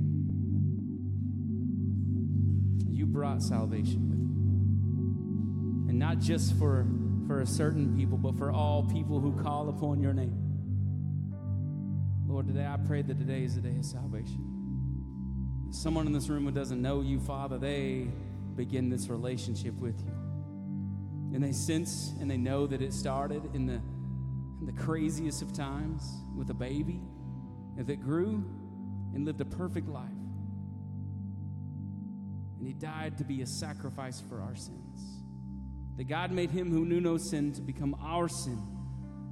you 2.90 3.06
brought 3.06 3.40
salvation 3.40 4.10
with 4.10 4.18
you. 4.18 4.26
And 5.88 6.00
not 6.00 6.18
just 6.18 6.58
for, 6.58 6.88
for 7.28 7.40
a 7.40 7.46
certain 7.46 7.96
people, 7.96 8.18
but 8.18 8.36
for 8.36 8.50
all 8.50 8.82
people 8.82 9.20
who 9.20 9.30
call 9.40 9.68
upon 9.68 10.00
your 10.00 10.12
name. 10.12 10.42
Lord, 12.26 12.48
today 12.48 12.66
I 12.66 12.78
pray 12.84 13.02
that 13.02 13.20
today 13.20 13.44
is 13.44 13.54
the 13.54 13.60
day 13.60 13.76
of 13.78 13.84
salvation. 13.84 15.68
Someone 15.70 16.08
in 16.08 16.12
this 16.12 16.28
room 16.28 16.46
who 16.46 16.50
doesn't 16.50 16.82
know 16.82 17.00
you, 17.00 17.20
Father, 17.20 17.58
they 17.58 18.08
begin 18.56 18.88
this 18.88 19.08
relationship 19.08 19.74
with 19.74 20.02
you. 20.04 20.10
And 21.32 21.44
they 21.44 21.52
sense 21.52 22.12
and 22.20 22.28
they 22.28 22.36
know 22.36 22.66
that 22.66 22.82
it 22.82 22.92
started 22.92 23.54
in 23.54 23.66
the, 23.66 23.80
the 24.66 24.72
craziest 24.72 25.40
of 25.42 25.52
times 25.52 26.02
with 26.36 26.50
a 26.50 26.54
baby 26.54 27.00
that 27.76 28.00
grew 28.00 28.44
and 29.14 29.24
lived 29.24 29.40
a 29.40 29.44
perfect 29.44 29.88
life. 29.88 30.10
And 32.58 32.66
he 32.66 32.72
died 32.74 33.16
to 33.18 33.24
be 33.24 33.42
a 33.42 33.46
sacrifice 33.46 34.20
for 34.28 34.40
our 34.42 34.56
sins. 34.56 35.22
That 35.96 36.04
God 36.04 36.32
made 36.32 36.50
him 36.50 36.70
who 36.70 36.84
knew 36.84 37.00
no 37.00 37.16
sin 37.16 37.52
to 37.52 37.62
become 37.62 37.96
our 38.02 38.28
sin, 38.28 38.60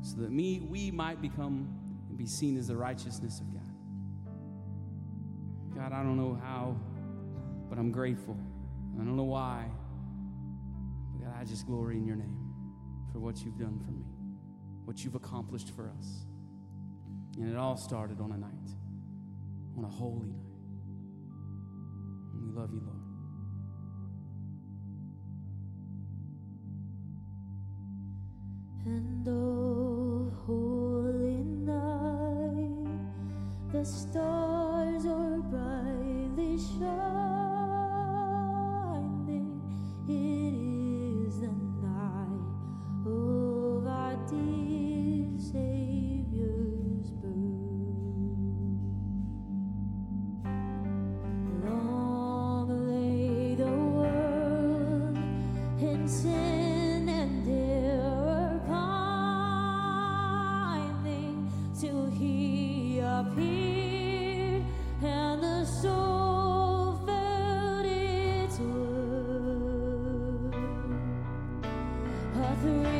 so 0.03 0.21
that 0.21 0.31
me, 0.31 0.61
we 0.61 0.91
might 0.91 1.21
become 1.21 1.69
and 2.09 2.17
be 2.17 2.27
seen 2.27 2.57
as 2.57 2.69
the 2.69 2.77
righteousness 2.77 3.41
of 3.41 3.53
God. 3.53 3.63
God, 5.75 5.93
I 5.93 6.03
don't 6.03 6.17
know 6.17 6.39
how, 6.43 6.77
but 7.69 7.79
I'm 7.79 7.91
grateful. 7.91 8.39
I 8.95 8.99
don't 8.99 9.17
know 9.17 9.25
why. 9.25 9.67
But 11.13 11.27
God, 11.27 11.35
I 11.41 11.45
just 11.45 11.67
glory 11.67 11.97
in 11.97 12.07
your 12.07 12.17
name 12.17 12.39
for 13.13 13.19
what 13.19 13.39
you've 13.45 13.59
done 13.59 13.81
for 13.85 13.91
me, 13.91 14.05
what 14.85 15.05
you've 15.05 15.15
accomplished 15.15 15.71
for 15.75 15.91
us. 15.99 16.27
And 17.37 17.51
it 17.51 17.57
all 17.57 17.77
started 17.77 18.21
on 18.21 18.33
a 18.33 18.39
night, 18.39 18.71
on 19.77 19.85
a 19.85 19.89
holy 19.89 20.29
night. 20.29 20.39
And 22.33 22.43
we 22.43 22.61
love 22.61 22.73
you, 22.73 22.81
Lord. 22.85 23.01
And 28.87 29.27
oh, 29.27 30.31
holy 30.47 31.43
night, 31.43 32.87
the 33.73 33.85
stars 33.85 35.07
are 35.07 35.39
brightly 35.39 36.59
shining. 36.59 37.24
A 72.65 72.94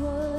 Christ 0.00 0.29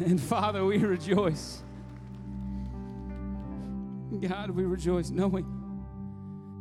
And 0.00 0.18
Father, 0.20 0.64
we 0.64 0.78
rejoice. 0.78 1.62
God, 4.18 4.50
we 4.50 4.64
rejoice 4.64 5.10
knowing 5.10 5.44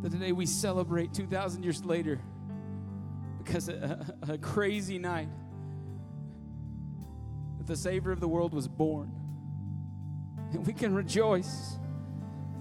that 0.01 0.11
today 0.11 0.33
we 0.33 0.45
celebrate 0.45 1.13
2,000 1.13 1.63
years 1.63 1.83
later 1.85 2.19
because 3.37 3.69
a, 3.69 4.05
a, 4.27 4.33
a 4.33 4.37
crazy 4.37 4.99
night 4.99 5.29
that 7.57 7.67
the 7.67 7.77
Savior 7.77 8.11
of 8.11 8.19
the 8.19 8.27
world 8.27 8.53
was 8.53 8.67
born. 8.67 9.11
And 10.51 10.67
we 10.67 10.73
can 10.73 10.93
rejoice 10.93 11.77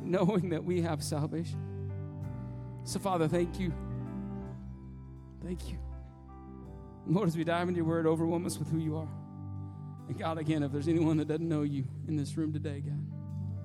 knowing 0.00 0.50
that 0.50 0.64
we 0.64 0.82
have 0.82 1.02
salvation. 1.02 1.90
So, 2.84 3.00
Father, 3.00 3.26
thank 3.26 3.58
you. 3.58 3.72
Thank 5.42 5.68
you. 5.68 5.78
Lord, 7.06 7.28
as 7.28 7.36
we 7.36 7.42
dive 7.44 7.68
into 7.68 7.78
your 7.78 7.86
word, 7.86 8.06
overwhelm 8.06 8.46
us 8.46 8.58
with 8.58 8.70
who 8.70 8.78
you 8.78 8.96
are. 8.96 9.08
And 10.08 10.18
God, 10.18 10.38
again, 10.38 10.62
if 10.62 10.72
there's 10.72 10.88
anyone 10.88 11.18
that 11.18 11.28
doesn't 11.28 11.48
know 11.48 11.62
you 11.62 11.84
in 12.08 12.16
this 12.16 12.36
room 12.36 12.52
today, 12.52 12.80
God, 12.80 13.04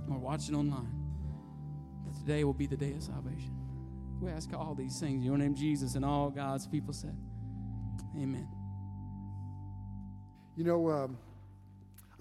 or 0.10 0.20
watching 0.20 0.56
online, 0.56 0.94
that 2.06 2.20
today 2.20 2.44
will 2.44 2.54
be 2.54 2.68
the 2.68 2.78
day 2.78 2.92
of 2.92 3.02
salvation. 3.02 3.56
We 4.20 4.30
ask 4.30 4.54
all 4.54 4.76
these 4.76 5.00
things 5.00 5.16
in 5.16 5.24
your 5.24 5.38
name, 5.38 5.56
Jesus, 5.56 5.96
and 5.96 6.06
all 6.06 6.30
God's 6.30 6.68
people 6.68 6.94
said, 6.94 7.18
Amen. 8.16 8.48
You 10.56 10.64
know, 10.66 10.92
um, 10.92 11.18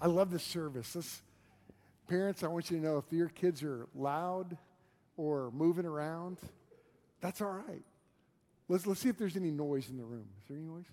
I 0.01 0.07
love 0.07 0.31
this 0.31 0.43
service. 0.43 0.93
This, 0.93 1.21
parents, 2.07 2.43
I 2.43 2.47
want 2.47 2.71
you 2.71 2.77
to 2.77 2.83
know 2.83 2.97
if 2.97 3.05
your 3.11 3.29
kids 3.29 3.61
are 3.61 3.87
loud 3.93 4.57
or 5.17 5.51
moving 5.51 5.85
around, 5.85 6.39
that's 7.21 7.41
all 7.41 7.51
right. 7.67 7.83
Let's, 8.67 8.87
let's 8.87 9.01
see 9.01 9.09
if 9.09 9.17
there's 9.17 9.37
any 9.37 9.51
noise 9.51 9.89
in 9.89 9.97
the 9.97 10.03
room. 10.03 10.27
Is 10.41 10.47
there 10.47 10.57
any 10.57 10.65
noise? 10.65 10.85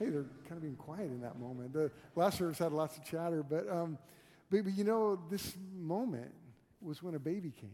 Hey, 0.00 0.08
they're 0.08 0.24
kind 0.48 0.56
of 0.56 0.62
being 0.62 0.76
quiet 0.76 1.10
in 1.10 1.20
that 1.20 1.38
moment. 1.38 1.74
The 1.74 1.90
last 2.16 2.38
service 2.38 2.58
had 2.58 2.72
lots 2.72 2.96
of 2.96 3.04
chatter, 3.04 3.42
but, 3.42 3.68
um, 3.68 3.98
but, 4.50 4.64
but 4.64 4.72
you 4.72 4.82
know, 4.82 5.20
this 5.30 5.54
moment 5.78 6.32
was 6.80 7.02
when 7.02 7.14
a 7.14 7.18
baby 7.18 7.52
came. 7.60 7.70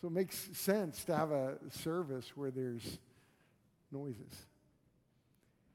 So 0.00 0.08
it 0.08 0.12
makes 0.12 0.48
sense 0.54 1.04
to 1.04 1.14
have 1.14 1.30
a 1.30 1.58
service 1.70 2.32
where 2.34 2.50
there's 2.50 2.98
noises. 3.92 4.46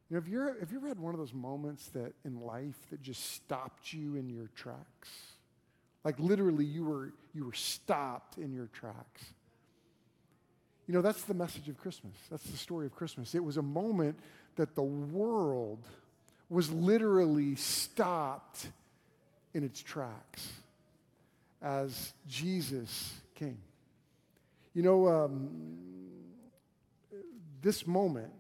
You 0.09 0.15
know, 0.15 0.21
have 0.21 0.27
you, 0.27 0.39
have 0.59 0.71
you 0.71 0.77
ever 0.79 0.87
had 0.87 0.99
one 0.99 1.13
of 1.13 1.19
those 1.19 1.33
moments 1.33 1.89
that 1.89 2.13
in 2.25 2.41
life 2.41 2.75
that 2.89 2.99
just 2.99 3.33
stopped 3.33 3.93
you 3.93 4.15
in 4.15 4.29
your 4.29 4.49
tracks? 4.55 5.09
Like 6.03 6.19
literally 6.19 6.65
you 6.65 6.85
were, 6.85 7.13
you 7.35 7.45
were 7.45 7.53
stopped 7.53 8.39
in 8.39 8.51
your 8.51 8.67
tracks. 8.67 9.23
You 10.87 10.95
know, 10.95 11.03
that's 11.03 11.21
the 11.25 11.35
message 11.35 11.69
of 11.69 11.77
Christmas. 11.77 12.15
That's 12.31 12.45
the 12.45 12.57
story 12.57 12.87
of 12.87 12.95
Christmas. 12.95 13.35
It 13.35 13.43
was 13.43 13.57
a 13.57 13.61
moment 13.61 14.17
that 14.55 14.75
the 14.75 14.83
world 14.83 15.79
was 16.49 16.71
literally 16.71 17.55
stopped 17.55 18.67
in 19.53 19.63
its 19.63 19.81
tracks 19.81 20.49
as 21.61 22.13
Jesus 22.27 23.13
came. 23.35 23.59
You 24.73 24.83
know, 24.83 25.07
um, 25.07 25.49
this 27.61 27.85
moment 27.85 28.31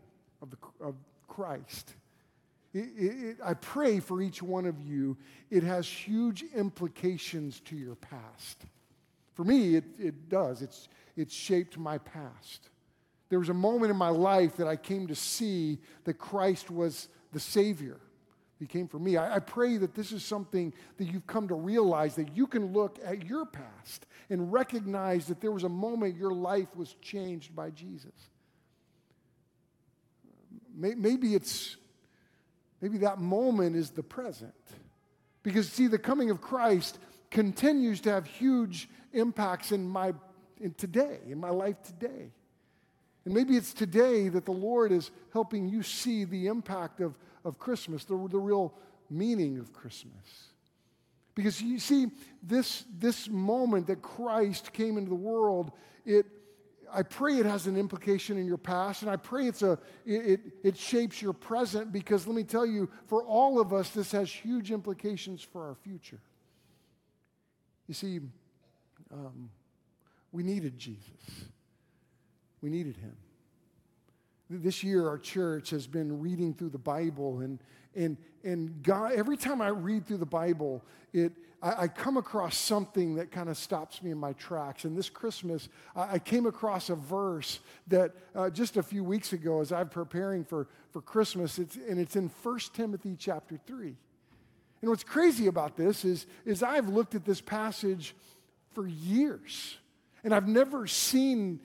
of, 0.41 0.51
the, 0.51 0.57
of 0.81 0.95
Christ, 1.27 1.93
it, 2.73 2.79
it, 2.97 3.37
I 3.43 3.55
pray 3.55 3.99
for 3.99 4.21
each 4.21 4.41
one 4.41 4.65
of 4.65 4.79
you, 4.79 5.17
it 5.49 5.63
has 5.63 5.87
huge 5.87 6.43
implications 6.55 7.59
to 7.61 7.75
your 7.75 7.95
past. 7.95 8.63
For 9.33 9.43
me, 9.43 9.75
it, 9.75 9.85
it 9.97 10.29
does. 10.29 10.61
It's, 10.61 10.87
it's 11.15 11.33
shaped 11.33 11.77
my 11.77 11.97
past. 11.97 12.69
There 13.29 13.39
was 13.39 13.49
a 13.49 13.53
moment 13.53 13.91
in 13.91 13.97
my 13.97 14.09
life 14.09 14.57
that 14.57 14.67
I 14.67 14.75
came 14.75 15.07
to 15.07 15.15
see 15.15 15.79
that 16.03 16.15
Christ 16.15 16.71
was 16.71 17.07
the 17.31 17.39
Savior. 17.39 17.99
He 18.59 18.65
came 18.65 18.87
for 18.87 18.99
me. 18.99 19.15
I, 19.15 19.35
I, 19.35 19.39
pray 19.39 19.77
that 19.77 19.95
this 19.95 20.11
is 20.11 20.23
something 20.25 20.73
that 20.97 21.05
you've 21.05 21.27
come 21.27 21.47
to 21.47 21.55
realize 21.55 22.15
that 22.15 22.35
you 22.35 22.45
can 22.45 22.73
look 22.73 22.99
at 23.05 23.25
your 23.25 23.45
past 23.45 24.05
and 24.29 24.51
recognize 24.51 25.27
that 25.27 25.39
there 25.39 25.51
was 25.51 25.63
a 25.63 25.69
moment 25.69 26.17
your 26.17 26.33
life 26.33 26.75
was 26.75 26.95
changed 27.01 27.55
by 27.55 27.69
Jesus. 27.69 28.11
Maybe 30.75 31.35
it's, 31.35 31.77
maybe 32.81 32.97
that 32.99 33.19
moment 33.19 33.75
is 33.75 33.91
the 33.91 34.03
present. 34.03 34.53
Because, 35.43 35.69
see, 35.69 35.87
the 35.87 35.97
coming 35.97 36.29
of 36.29 36.41
Christ 36.41 36.99
continues 37.31 38.01
to 38.01 38.11
have 38.11 38.25
huge 38.25 38.89
impacts 39.13 39.71
in 39.71 39.87
my 39.87 40.13
in 40.59 40.73
today, 40.73 41.19
in 41.29 41.39
my 41.39 41.49
life 41.49 41.81
today. 41.83 42.31
And 43.25 43.33
maybe 43.33 43.57
it's 43.57 43.73
today 43.73 44.29
that 44.29 44.45
the 44.45 44.51
Lord 44.51 44.91
is 44.91 45.11
helping 45.33 45.67
you 45.67 45.83
see 45.83 46.23
the 46.23 46.47
impact 46.47 47.01
of, 47.01 47.17
of 47.43 47.59
Christmas, 47.59 48.05
the, 48.05 48.15
the 48.29 48.39
real 48.39 48.73
meaning 49.09 49.59
of 49.59 49.73
Christmas. 49.73 50.49
Because 51.35 51.61
you 51.61 51.79
see, 51.79 52.07
this, 52.43 52.85
this 52.97 53.29
moment 53.29 53.87
that 53.87 54.01
Christ 54.01 54.73
came 54.73 54.97
into 54.97 55.09
the 55.09 55.15
world, 55.15 55.71
it, 56.05 56.25
I 56.91 57.03
pray 57.03 57.37
it 57.37 57.45
has 57.45 57.67
an 57.67 57.77
implication 57.77 58.37
in 58.37 58.45
your 58.45 58.57
past, 58.57 59.03
and 59.03 59.11
I 59.11 59.15
pray 59.15 59.47
it's 59.47 59.61
a, 59.61 59.77
it, 60.05 60.41
it 60.63 60.77
shapes 60.77 61.21
your 61.21 61.33
present 61.33 61.91
because 61.91 62.25
let 62.27 62.35
me 62.35 62.43
tell 62.43 62.65
you, 62.65 62.89
for 63.05 63.23
all 63.23 63.59
of 63.59 63.73
us, 63.73 63.89
this 63.91 64.11
has 64.11 64.31
huge 64.31 64.71
implications 64.71 65.41
for 65.41 65.65
our 65.65 65.75
future. 65.75 66.19
You 67.87 67.93
see, 67.93 68.19
um, 69.11 69.49
we 70.31 70.43
needed 70.43 70.77
Jesus. 70.77 71.05
We 72.61 72.69
needed 72.69 72.97
him. 72.97 73.15
This 74.49 74.83
year, 74.83 75.07
our 75.07 75.19
church 75.19 75.69
has 75.69 75.85
been 75.85 76.19
reading 76.19 76.53
through 76.53 76.69
the 76.69 76.79
Bible, 76.79 77.39
and, 77.41 77.59
and, 77.95 78.17
and 78.43 78.81
God, 78.81 79.11
every 79.13 79.37
time 79.37 79.61
I 79.61 79.67
read 79.67 80.07
through 80.07 80.17
the 80.17 80.25
Bible, 80.25 80.83
it, 81.13 81.33
I, 81.61 81.83
I 81.83 81.87
come 81.87 82.17
across 82.17 82.57
something 82.57 83.15
that 83.15 83.31
kind 83.31 83.49
of 83.49 83.57
stops 83.57 84.01
me 84.01 84.11
in 84.11 84.17
my 84.17 84.33
tracks. 84.33 84.85
And 84.85 84.97
this 84.97 85.09
Christmas, 85.09 85.69
I, 85.95 86.13
I 86.13 86.19
came 86.19 86.45
across 86.45 86.89
a 86.89 86.95
verse 86.95 87.59
that 87.87 88.15
uh, 88.35 88.49
just 88.49 88.77
a 88.77 88.83
few 88.83 89.03
weeks 89.03 89.33
ago, 89.33 89.61
as 89.61 89.71
I'm 89.71 89.89
preparing 89.89 90.43
for, 90.43 90.67
for 90.91 91.01
Christmas, 91.01 91.59
it's, 91.59 91.75
and 91.75 91.99
it's 91.99 92.15
in 92.15 92.31
1 92.41 92.59
Timothy 92.73 93.15
chapter 93.19 93.59
3. 93.67 93.95
And 94.81 94.89
what's 94.89 95.03
crazy 95.03 95.47
about 95.47 95.75
this 95.75 96.05
is, 96.05 96.25
is 96.45 96.63
I've 96.63 96.87
looked 96.87 97.13
at 97.13 97.25
this 97.25 97.41
passage 97.41 98.15
for 98.71 98.87
years. 98.87 99.77
And 100.23 100.33
I've 100.33 100.47
never 100.47 100.87
seen, 100.87 101.59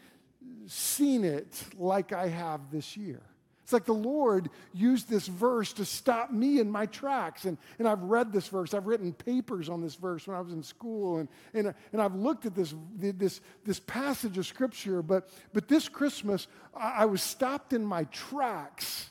seen 0.66 1.24
it 1.24 1.64
like 1.76 2.12
I 2.12 2.28
have 2.28 2.70
this 2.70 2.96
year. 2.96 3.22
It's 3.64 3.72
like 3.72 3.86
the 3.86 3.94
Lord 3.94 4.50
used 4.74 5.08
this 5.08 5.26
verse 5.26 5.72
to 5.74 5.86
stop 5.86 6.30
me 6.30 6.60
in 6.60 6.70
my 6.70 6.84
tracks. 6.84 7.46
And, 7.46 7.56
and 7.78 7.88
I've 7.88 8.02
read 8.02 8.30
this 8.30 8.46
verse. 8.46 8.74
I've 8.74 8.86
written 8.86 9.14
papers 9.14 9.70
on 9.70 9.80
this 9.80 9.94
verse 9.94 10.26
when 10.26 10.36
I 10.36 10.40
was 10.40 10.52
in 10.52 10.62
school. 10.62 11.16
And, 11.16 11.28
and, 11.54 11.74
and 11.92 12.02
I've 12.02 12.14
looked 12.14 12.44
at 12.44 12.54
this, 12.54 12.74
this, 12.94 13.40
this 13.64 13.80
passage 13.80 14.36
of 14.36 14.44
Scripture. 14.44 15.00
But, 15.00 15.30
but 15.54 15.66
this 15.66 15.88
Christmas, 15.88 16.46
I, 16.76 16.90
I 16.90 17.04
was 17.06 17.22
stopped 17.22 17.72
in 17.72 17.82
my 17.82 18.04
tracks 18.04 19.10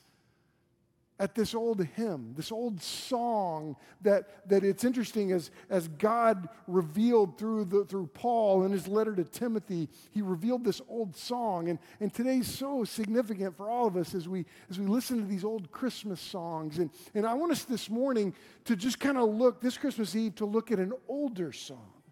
at 1.24 1.36
this 1.36 1.56
old 1.56 1.82
hymn, 1.96 2.34
this 2.36 2.52
old 2.52 2.82
song 2.82 3.78
that, 4.02 4.46
that 4.50 4.62
it's 4.66 4.84
interesting 4.84 5.32
as, 5.32 5.52
as 5.70 5.88
God 5.88 6.50
revealed 6.68 7.38
through, 7.38 7.64
the, 7.64 7.86
through 7.86 8.08
Paul 8.08 8.66
in 8.66 8.74
his 8.74 8.90
letter 8.90 9.16
to 9.16 9.24
Timothy, 9.24 9.88
he 10.12 10.22
revealed 10.22 10.66
this 10.66 10.82
old 10.90 11.16
song. 11.16 11.70
And, 11.70 11.80
and 12.02 12.14
today's 12.14 12.48
so 12.48 12.84
significant 12.84 13.56
for 13.56 13.70
all 13.70 13.88
of 13.88 13.96
us 13.96 14.14
as 14.14 14.28
we, 14.28 14.44
as 14.70 14.78
we 14.78 14.86
listen 14.86 15.18
to 15.22 15.26
these 15.26 15.46
old 15.46 15.72
Christmas 15.72 16.20
songs. 16.20 16.78
And, 16.78 16.90
and 17.16 17.26
I 17.26 17.36
want 17.36 17.54
us 17.54 17.64
this 17.64 17.90
morning 17.90 18.34
to 18.66 18.76
just 18.76 19.00
kind 19.00 19.18
of 19.18 19.30
look, 19.30 19.62
this 19.62 19.78
Christmas 19.78 20.18
Eve, 20.18 20.36
to 20.36 20.46
look 20.46 20.74
at 20.74 20.80
an 20.80 20.92
older 21.08 21.54
song. 21.54 22.03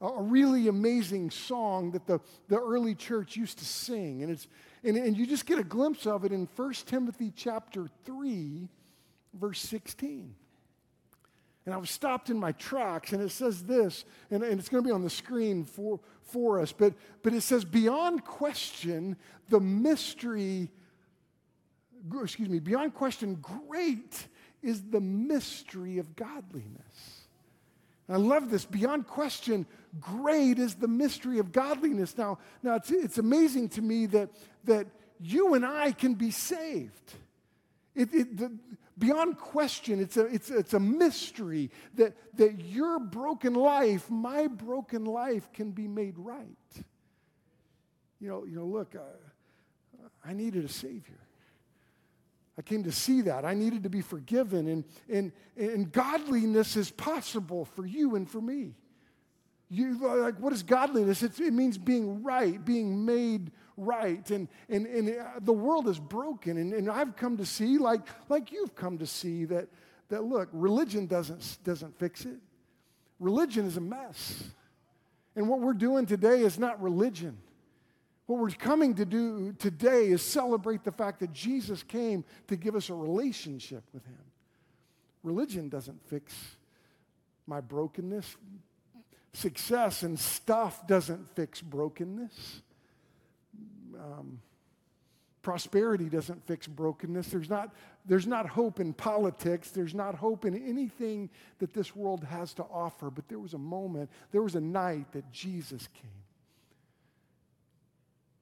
A 0.00 0.22
really 0.22 0.68
amazing 0.68 1.30
song 1.30 1.90
that 1.90 2.06
the, 2.06 2.20
the 2.48 2.56
early 2.56 2.94
church 2.94 3.36
used 3.36 3.58
to 3.58 3.64
sing. 3.64 4.22
And 4.22 4.30
it's, 4.30 4.46
and, 4.84 4.96
and 4.96 5.16
you 5.16 5.26
just 5.26 5.44
get 5.44 5.58
a 5.58 5.64
glimpse 5.64 6.06
of 6.06 6.24
it 6.24 6.30
in 6.30 6.48
1 6.54 6.72
Timothy 6.86 7.32
chapter 7.34 7.88
3, 8.04 8.68
verse 9.34 9.60
16. 9.60 10.34
And 11.66 11.74
I 11.74 11.78
was 11.78 11.90
stopped 11.90 12.30
in 12.30 12.38
my 12.38 12.52
tracks, 12.52 13.12
and 13.12 13.20
it 13.20 13.30
says 13.30 13.64
this, 13.64 14.04
and, 14.30 14.42
and 14.42 14.58
it's 14.58 14.68
going 14.70 14.82
to 14.82 14.88
be 14.88 14.92
on 14.92 15.02
the 15.02 15.10
screen 15.10 15.64
for, 15.64 16.00
for 16.22 16.60
us, 16.60 16.72
but, 16.72 16.94
but 17.22 17.34
it 17.34 17.42
says, 17.42 17.64
Beyond 17.64 18.24
question, 18.24 19.16
the 19.50 19.60
mystery, 19.60 20.70
excuse 22.22 22.48
me, 22.48 22.58
beyond 22.58 22.94
question, 22.94 23.34
great 23.34 24.28
is 24.62 24.82
the 24.82 25.00
mystery 25.00 25.98
of 25.98 26.16
godliness. 26.16 27.17
I 28.08 28.16
love 28.16 28.50
this. 28.50 28.64
Beyond 28.64 29.06
question, 29.06 29.66
great 30.00 30.58
is 30.58 30.76
the 30.76 30.88
mystery 30.88 31.38
of 31.38 31.52
godliness. 31.52 32.16
Now, 32.16 32.38
now 32.62 32.76
it's, 32.76 32.90
it's 32.90 33.18
amazing 33.18 33.68
to 33.70 33.82
me 33.82 34.06
that, 34.06 34.30
that 34.64 34.86
you 35.20 35.54
and 35.54 35.64
I 35.64 35.92
can 35.92 36.14
be 36.14 36.30
saved. 36.30 37.14
It, 37.94 38.14
it, 38.14 38.36
the, 38.36 38.52
beyond 38.98 39.36
question, 39.36 40.00
it's 40.00 40.16
a, 40.16 40.26
it's, 40.26 40.50
it's 40.50 40.72
a 40.72 40.80
mystery 40.80 41.70
that, 41.94 42.14
that 42.38 42.60
your 42.60 42.98
broken 42.98 43.54
life, 43.54 44.10
my 44.10 44.46
broken 44.46 45.04
life, 45.04 45.52
can 45.52 45.72
be 45.72 45.86
made 45.86 46.18
right. 46.18 46.46
You 48.20 48.28
know, 48.28 48.44
you 48.44 48.56
know 48.56 48.64
look, 48.64 48.94
uh, 48.96 49.00
I 50.24 50.32
needed 50.32 50.64
a 50.64 50.68
Savior. 50.68 51.20
I 52.58 52.62
came 52.62 52.82
to 52.82 52.92
see 52.92 53.20
that. 53.22 53.44
I 53.44 53.54
needed 53.54 53.84
to 53.84 53.88
be 53.88 54.00
forgiven. 54.00 54.66
And, 54.66 54.84
and, 55.08 55.32
and 55.56 55.92
godliness 55.92 56.76
is 56.76 56.90
possible 56.90 57.64
for 57.64 57.86
you 57.86 58.16
and 58.16 58.28
for 58.28 58.40
me. 58.40 58.74
You, 59.70 59.96
like, 60.20 60.40
what 60.40 60.52
is 60.52 60.64
godliness? 60.64 61.22
It's, 61.22 61.38
it 61.38 61.52
means 61.52 61.78
being 61.78 62.24
right, 62.24 62.62
being 62.64 63.04
made 63.04 63.52
right. 63.76 64.28
And, 64.30 64.48
and, 64.68 64.86
and 64.86 65.10
uh, 65.10 65.24
the 65.40 65.52
world 65.52 65.86
is 65.86 66.00
broken. 66.00 66.56
And, 66.56 66.72
and 66.72 66.90
I've 66.90 67.14
come 67.14 67.36
to 67.36 67.46
see, 67.46 67.78
like, 67.78 68.00
like 68.28 68.50
you've 68.50 68.74
come 68.74 68.98
to 68.98 69.06
see, 69.06 69.44
that, 69.44 69.68
that 70.08 70.24
look, 70.24 70.48
religion 70.52 71.06
doesn't, 71.06 71.58
doesn't 71.62 71.96
fix 71.96 72.24
it. 72.24 72.38
Religion 73.20 73.66
is 73.66 73.76
a 73.76 73.80
mess. 73.80 74.42
And 75.36 75.48
what 75.48 75.60
we're 75.60 75.74
doing 75.74 76.06
today 76.06 76.40
is 76.40 76.58
not 76.58 76.82
religion. 76.82 77.38
What 78.28 78.40
we're 78.40 78.50
coming 78.50 78.94
to 78.96 79.06
do 79.06 79.54
today 79.54 80.08
is 80.08 80.20
celebrate 80.20 80.84
the 80.84 80.92
fact 80.92 81.20
that 81.20 81.32
Jesus 81.32 81.82
came 81.82 82.26
to 82.48 82.56
give 82.56 82.76
us 82.76 82.90
a 82.90 82.94
relationship 82.94 83.82
with 83.94 84.04
Him. 84.04 84.20
Religion 85.22 85.70
doesn't 85.70 85.98
fix 86.10 86.34
my 87.46 87.62
brokenness. 87.62 88.36
Success 89.32 90.02
and 90.02 90.20
stuff 90.20 90.86
doesn't 90.86 91.26
fix 91.36 91.62
brokenness. 91.62 92.60
Um, 93.98 94.40
prosperity 95.40 96.10
doesn't 96.10 96.46
fix 96.46 96.66
brokenness. 96.66 97.28
There's 97.28 97.48
not, 97.48 97.74
there's 98.04 98.26
not 98.26 98.46
hope 98.46 98.78
in 98.78 98.92
politics. 98.92 99.70
There's 99.70 99.94
not 99.94 100.14
hope 100.14 100.44
in 100.44 100.54
anything 100.54 101.30
that 101.60 101.72
this 101.72 101.96
world 101.96 102.24
has 102.24 102.52
to 102.54 102.64
offer. 102.64 103.08
But 103.08 103.26
there 103.28 103.38
was 103.38 103.54
a 103.54 103.58
moment, 103.58 104.10
there 104.32 104.42
was 104.42 104.54
a 104.54 104.60
night 104.60 105.12
that 105.12 105.32
Jesus 105.32 105.88
came. 105.94 106.27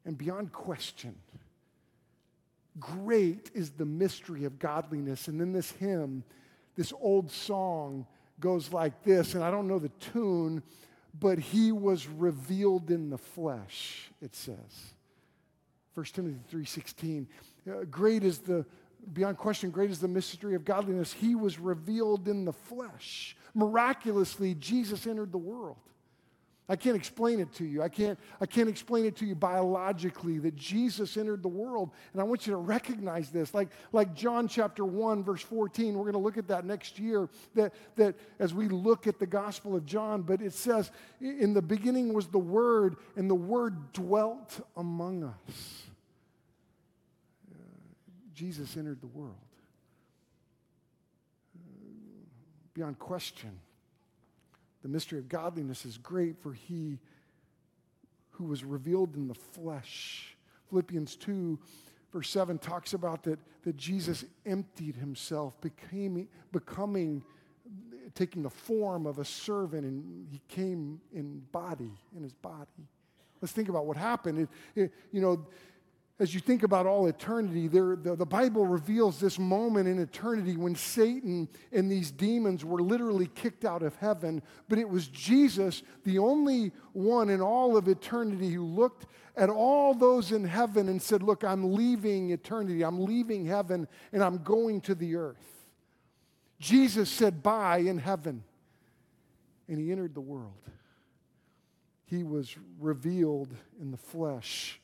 And 0.07 0.17
beyond 0.17 0.53
question, 0.53 1.17
great 2.79 3.51
is 3.55 3.73
the 3.73 3.85
mystery 3.85 4.45
of 4.45 4.59
godliness. 4.59 5.27
And 5.27 5.41
then 5.41 5.53
this 5.53 5.73
hymn, 5.73 6.23
this 6.77 6.93
old 7.01 7.31
song 7.31 8.07
goes 8.39 8.73
like 8.73 9.03
this, 9.03 9.35
and 9.35 9.43
I 9.43 9.51
don't 9.51 9.67
know 9.67 9.81
the 9.81 9.91
tune, 10.01 10.63
but 11.19 11.39
he 11.39 11.73
was 11.73 12.07
revealed 12.07 12.91
in 12.91 13.11
the 13.11 13.19
flesh, 13.19 14.11
it 14.23 14.35
says. 14.35 14.95
1 15.95 16.05
Timothy 16.13 16.39
3:16. 16.51 17.27
Uh, 17.69 17.85
great 17.91 18.23
is 18.23 18.39
the 18.39 18.65
beyond 19.13 19.39
question 19.39 19.71
great 19.71 19.91
is 19.91 19.99
the 19.99 20.07
mystery 20.07 20.55
of 20.55 20.65
godliness. 20.65 21.13
He 21.13 21.35
was 21.35 21.59
revealed 21.59 22.29
in 22.29 22.45
the 22.45 22.53
flesh. 22.53 23.37
Miraculously 23.55 24.55
Jesus 24.55 25.07
entered 25.07 25.33
the 25.33 25.39
world. 25.39 25.79
I 26.69 26.75
can't 26.75 26.97
explain 26.97 27.39
it 27.39 27.53
to 27.55 27.65
you. 27.65 27.81
I 27.81 27.89
can't, 27.89 28.19
I 28.41 28.47
can't 28.47 28.69
explain 28.69 29.05
it 29.05 29.15
to 29.17 29.27
you 29.27 29.37
biologically 29.37 30.39
that 30.39 30.57
Jesus 30.57 31.17
entered 31.17 31.43
the 31.43 31.49
world. 31.49 31.91
And 32.13 32.21
I 32.21 32.25
want 32.25 32.47
you 32.47 32.53
to 32.55 32.57
recognize 32.57 33.31
this. 33.31 33.55
Like, 33.55 33.69
like 33.93 34.15
John 34.15 34.49
chapter 34.49 34.85
1, 34.85 35.23
verse 35.23 35.43
14, 35.43 35.95
we're 35.95 36.03
going 36.03 36.15
to 36.15 36.19
look 36.19 36.39
at 36.39 36.49
that 36.49 36.65
next 36.65 36.99
year, 36.99 37.29
that, 37.55 37.73
that 37.95 38.17
as 38.41 38.53
we 38.53 38.67
look 38.67 39.07
at 39.07 39.21
the 39.21 39.27
Gospel 39.27 39.77
of 39.77 39.87
John, 39.87 40.23
but 40.23 40.43
it 40.43 40.53
says, 40.53 40.91
In 41.21 41.55
the 41.55 41.63
beginning 41.63 42.13
was 42.13 42.27
the 42.27 42.39
Word, 42.39 42.97
and 43.15 43.31
the 43.31 43.35
Word 43.37 43.93
dwelt 43.93 44.61
among 44.77 45.23
us. 45.23 45.83
Jesus 48.35 48.77
entered 48.77 49.01
the 49.01 49.07
world. 49.07 49.37
Beyond 52.75 52.99
question. 52.99 53.61
The 54.87 54.93
mystery 54.93 55.19
of 55.19 55.29
godliness 55.29 55.85
is 55.85 55.99
great, 55.99 56.41
for 56.41 56.53
he 56.53 57.01
who 58.31 58.45
was 58.45 58.63
revealed 58.63 59.17
in 59.17 59.27
the 59.27 59.35
flesh. 59.35 60.37
Philippians 60.71 61.17
2, 61.17 61.59
verse 62.13 62.31
7 62.31 62.57
talks 62.59 62.95
about 62.95 63.25
that, 63.25 63.41
that 63.65 63.77
Jesus 63.77 64.25
emptied 64.47 64.95
himself, 64.95 65.61
became, 65.61 66.29
becoming, 66.53 67.25
taking 68.15 68.45
the 68.45 68.51
form 68.51 69.07
of 69.07 69.19
a 69.19 69.25
servant, 69.25 69.85
and 69.85 70.29
he 70.31 70.41
came 70.47 71.01
in 71.13 71.43
body, 71.51 71.91
in 72.17 72.23
his 72.23 72.35
body. 72.35 72.87
Let's 73.43 73.51
think 73.51 73.69
about 73.69 73.87
what 73.87 73.97
happened. 73.97 74.39
It, 74.39 74.49
it, 74.81 74.95
you 75.11 75.21
know, 75.21 75.49
as 76.19 76.33
you 76.33 76.41
think 76.41 76.63
about 76.63 76.87
all 76.87 77.07
eternity, 77.07 77.69
there, 77.69 77.95
the, 77.95 78.17
the 78.17 78.25
Bible 78.25 78.65
reveals 78.65 79.21
this 79.21 79.39
moment 79.39 79.87
in 79.87 79.99
eternity 79.99 80.57
when 80.57 80.75
Satan 80.75 81.47
and 81.73 81.93
these 81.93 82.11
demons 82.11 82.65
were 82.65 82.81
literally 82.81 83.27
kicked 83.35 83.67
out 83.67 83.83
of 83.83 83.95
heaven. 83.97 84.43
But 84.67 84.79
it 84.79 84.89
was 84.89 85.09
Jesus, 85.09 85.83
the 86.05 86.19
only 86.19 86.73
one 86.95 87.29
in 87.29 87.43
all 87.43 87.77
of 87.77 87.87
eternity, 87.87 88.51
who 88.51 88.65
looked 88.65 89.07
at 89.37 89.51
all 89.51 89.93
those 89.93 90.33
in 90.33 90.45
heaven 90.45 90.89
and 90.89 91.03
said, 91.03 91.23
Look, 91.23 91.45
I'm 91.45 91.75
leaving 91.75 92.31
eternity, 92.31 92.83
I'm 92.83 93.05
leaving 93.05 93.45
heaven, 93.45 93.87
and 94.11 94.25
I'm 94.25 94.39
going 94.39 94.81
to 94.83 94.95
the 94.95 95.17
earth. 95.17 95.67
Jesus 96.59 97.11
said, 97.11 97.43
Bye 97.43 97.79
in 97.79 97.99
heaven. 97.99 98.43
And 99.69 99.79
he 99.79 99.93
entered 99.93 100.15
the 100.15 100.23
world. 100.23 100.53
He 102.07 102.23
was 102.23 102.57
revealed 102.79 103.53
in 103.79 103.91
the 103.91 103.97
flesh 103.99 104.81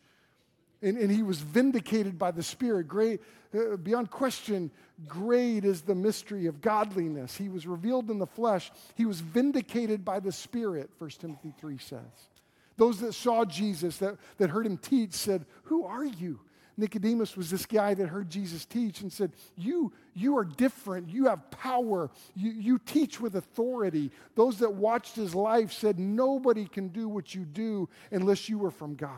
and, 0.82 0.98
and 0.98 1.10
he 1.10 1.22
was 1.22 1.38
vindicated 1.38 2.18
by 2.18 2.30
the 2.30 2.42
Spirit. 2.42 2.88
Great, 2.88 3.20
uh, 3.54 3.76
beyond 3.76 4.10
question, 4.10 4.70
great 5.06 5.64
is 5.64 5.82
the 5.82 5.94
mystery 5.94 6.46
of 6.46 6.60
godliness. 6.60 7.36
He 7.36 7.48
was 7.48 7.66
revealed 7.66 8.10
in 8.10 8.18
the 8.18 8.26
flesh. 8.26 8.70
He 8.94 9.06
was 9.06 9.20
vindicated 9.20 10.04
by 10.04 10.20
the 10.20 10.32
Spirit, 10.32 10.90
1 10.98 11.10
Timothy 11.10 11.54
3 11.58 11.78
says. 11.78 12.28
Those 12.76 13.00
that 13.00 13.12
saw 13.12 13.44
Jesus, 13.44 13.98
that, 13.98 14.16
that 14.38 14.50
heard 14.50 14.66
him 14.66 14.78
teach, 14.78 15.12
said, 15.12 15.46
Who 15.64 15.84
are 15.84 16.04
you? 16.04 16.40
Nicodemus 16.76 17.36
was 17.36 17.50
this 17.50 17.66
guy 17.66 17.92
that 17.94 18.08
heard 18.08 18.30
Jesus 18.30 18.64
teach 18.64 19.02
and 19.02 19.12
said, 19.12 19.32
You, 19.56 19.92
you 20.14 20.38
are 20.38 20.44
different. 20.44 21.10
You 21.10 21.26
have 21.26 21.50
power. 21.50 22.10
You, 22.34 22.50
you 22.50 22.78
teach 22.78 23.20
with 23.20 23.36
authority. 23.36 24.10
Those 24.34 24.58
that 24.60 24.72
watched 24.72 25.14
his 25.14 25.34
life 25.34 25.72
said, 25.72 25.98
Nobody 25.98 26.66
can 26.66 26.88
do 26.88 27.08
what 27.08 27.34
you 27.34 27.44
do 27.44 27.88
unless 28.10 28.48
you 28.48 28.64
are 28.64 28.70
from 28.70 28.94
God. 28.94 29.10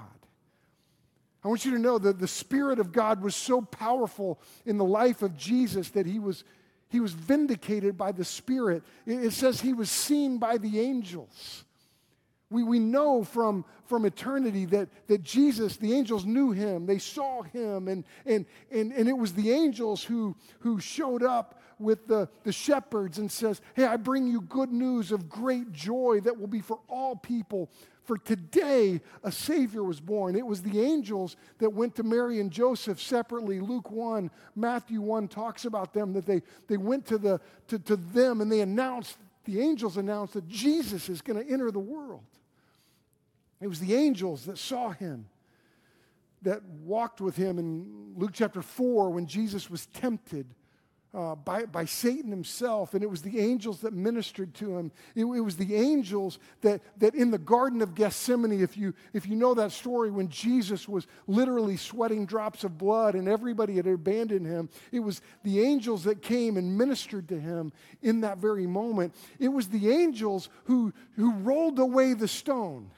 I 1.44 1.48
want 1.48 1.64
you 1.64 1.72
to 1.72 1.78
know 1.78 1.98
that 1.98 2.18
the 2.18 2.28
Spirit 2.28 2.78
of 2.78 2.90
God 2.90 3.22
was 3.22 3.36
so 3.36 3.60
powerful 3.60 4.40
in 4.64 4.78
the 4.78 4.84
life 4.84 5.20
of 5.20 5.36
Jesus 5.36 5.90
that 5.90 6.06
he 6.06 6.18
was, 6.18 6.42
he 6.88 7.00
was 7.00 7.12
vindicated 7.12 7.98
by 7.98 8.12
the 8.12 8.24
Spirit. 8.24 8.82
It, 9.04 9.24
it 9.24 9.32
says 9.32 9.60
he 9.60 9.74
was 9.74 9.90
seen 9.90 10.38
by 10.38 10.56
the 10.56 10.80
angels. 10.80 11.64
We, 12.50 12.62
we 12.62 12.78
know 12.78 13.24
from, 13.24 13.64
from 13.84 14.06
eternity 14.06 14.64
that, 14.66 14.88
that 15.08 15.22
Jesus, 15.22 15.76
the 15.76 15.92
angels 15.92 16.24
knew 16.24 16.52
him, 16.52 16.86
they 16.86 16.98
saw 16.98 17.42
him, 17.42 17.88
and, 17.88 18.04
and, 18.24 18.46
and, 18.70 18.92
and 18.92 19.08
it 19.08 19.16
was 19.18 19.32
the 19.32 19.50
angels 19.50 20.02
who, 20.02 20.36
who 20.60 20.80
showed 20.80 21.22
up 21.22 21.60
with 21.78 22.06
the, 22.06 22.28
the 22.44 22.52
shepherds 22.52 23.18
and 23.18 23.30
says, 23.30 23.60
Hey, 23.74 23.84
I 23.84 23.96
bring 23.96 24.26
you 24.26 24.40
good 24.40 24.72
news 24.72 25.12
of 25.12 25.28
great 25.28 25.72
joy 25.72 26.20
that 26.22 26.38
will 26.38 26.46
be 26.46 26.60
for 26.60 26.78
all 26.88 27.16
people. 27.16 27.70
For 28.04 28.18
today, 28.18 29.00
a 29.22 29.32
Savior 29.32 29.82
was 29.82 29.98
born. 29.98 30.36
It 30.36 30.46
was 30.46 30.60
the 30.60 30.80
angels 30.80 31.36
that 31.58 31.70
went 31.70 31.94
to 31.96 32.02
Mary 32.02 32.38
and 32.38 32.50
Joseph 32.50 33.00
separately. 33.00 33.60
Luke 33.60 33.90
1, 33.90 34.30
Matthew 34.54 35.00
1 35.00 35.28
talks 35.28 35.64
about 35.64 35.94
them, 35.94 36.12
that 36.12 36.26
they, 36.26 36.42
they 36.68 36.76
went 36.76 37.06
to, 37.06 37.16
the, 37.16 37.40
to, 37.68 37.78
to 37.78 37.96
them 37.96 38.42
and 38.42 38.52
they 38.52 38.60
announced, 38.60 39.16
the 39.46 39.58
angels 39.60 39.96
announced 39.96 40.34
that 40.34 40.46
Jesus 40.46 41.08
is 41.08 41.22
going 41.22 41.42
to 41.42 41.50
enter 41.50 41.70
the 41.70 41.78
world. 41.78 42.24
It 43.62 43.68
was 43.68 43.80
the 43.80 43.94
angels 43.94 44.44
that 44.44 44.58
saw 44.58 44.90
him, 44.90 45.26
that 46.42 46.62
walked 46.62 47.22
with 47.22 47.36
him 47.36 47.58
in 47.58 48.12
Luke 48.16 48.32
chapter 48.34 48.60
4 48.60 49.08
when 49.08 49.26
Jesus 49.26 49.70
was 49.70 49.86
tempted 49.86 50.46
uh, 51.14 51.36
by, 51.36 51.64
by 51.64 51.84
Satan 51.84 52.30
himself, 52.30 52.94
and 52.94 53.02
it 53.02 53.08
was 53.08 53.22
the 53.22 53.38
angels 53.38 53.80
that 53.80 53.92
ministered 53.92 54.52
to 54.54 54.76
him. 54.76 54.90
It, 55.14 55.24
it, 55.24 55.40
was 55.40 55.56
the 55.56 55.76
angels 55.76 56.40
that, 56.62 56.80
that 56.98 57.14
in 57.14 57.30
the 57.30 57.38
Garden 57.38 57.82
of 57.82 57.94
Gethsemane, 57.94 58.60
if 58.60 58.76
you, 58.76 58.94
if 59.12 59.26
you 59.26 59.36
know 59.36 59.54
that 59.54 59.70
story, 59.70 60.10
when 60.10 60.28
Jesus 60.28 60.88
was 60.88 61.06
literally 61.28 61.76
sweating 61.76 62.26
drops 62.26 62.64
of 62.64 62.76
blood 62.78 63.14
and 63.14 63.28
everybody 63.28 63.76
had 63.76 63.86
abandoned 63.86 64.44
him, 64.44 64.68
it 64.90 65.00
was 65.00 65.20
the 65.44 65.60
angels 65.60 66.02
that 66.04 66.20
came 66.20 66.56
and 66.56 66.76
ministered 66.76 67.28
to 67.28 67.38
him 67.38 67.72
in 68.02 68.22
that 68.22 68.38
very 68.38 68.66
moment. 68.66 69.14
It 69.38 69.48
was 69.48 69.68
the 69.68 69.90
angels 69.90 70.48
who, 70.64 70.92
who 71.14 71.32
rolled 71.34 71.78
away 71.78 72.14
the 72.14 72.28
stone 72.28 72.90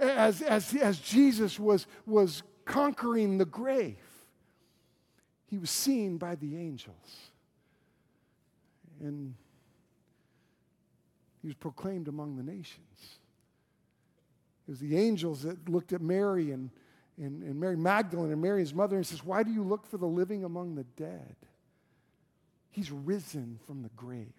as, 0.00 0.42
as, 0.42 0.74
as 0.74 0.98
Jesus 0.98 1.58
was, 1.58 1.86
was 2.04 2.42
conquering 2.64 3.38
the 3.38 3.44
grave. 3.44 3.96
He 5.46 5.56
was 5.56 5.70
seen 5.70 6.18
by 6.18 6.34
the 6.34 6.56
angels. 6.56 7.27
And 9.00 9.34
he 11.40 11.48
was 11.48 11.54
proclaimed 11.54 12.08
among 12.08 12.36
the 12.36 12.42
nations. 12.42 13.18
It 14.66 14.72
was 14.72 14.80
the 14.80 14.96
angels 14.96 15.42
that 15.42 15.68
looked 15.68 15.92
at 15.92 16.00
Mary 16.00 16.50
and, 16.50 16.70
and, 17.16 17.42
and 17.42 17.58
Mary 17.58 17.76
Magdalene 17.76 18.32
and 18.32 18.42
Mary's 18.42 18.74
mother 18.74 18.96
and 18.96 19.06
says, 19.06 19.24
Why 19.24 19.42
do 19.42 19.50
you 19.50 19.62
look 19.62 19.86
for 19.86 19.98
the 19.98 20.06
living 20.06 20.44
among 20.44 20.74
the 20.74 20.84
dead? 20.84 21.36
He's 22.70 22.90
risen 22.90 23.58
from 23.66 23.82
the 23.82 23.88
grave. 23.90 24.32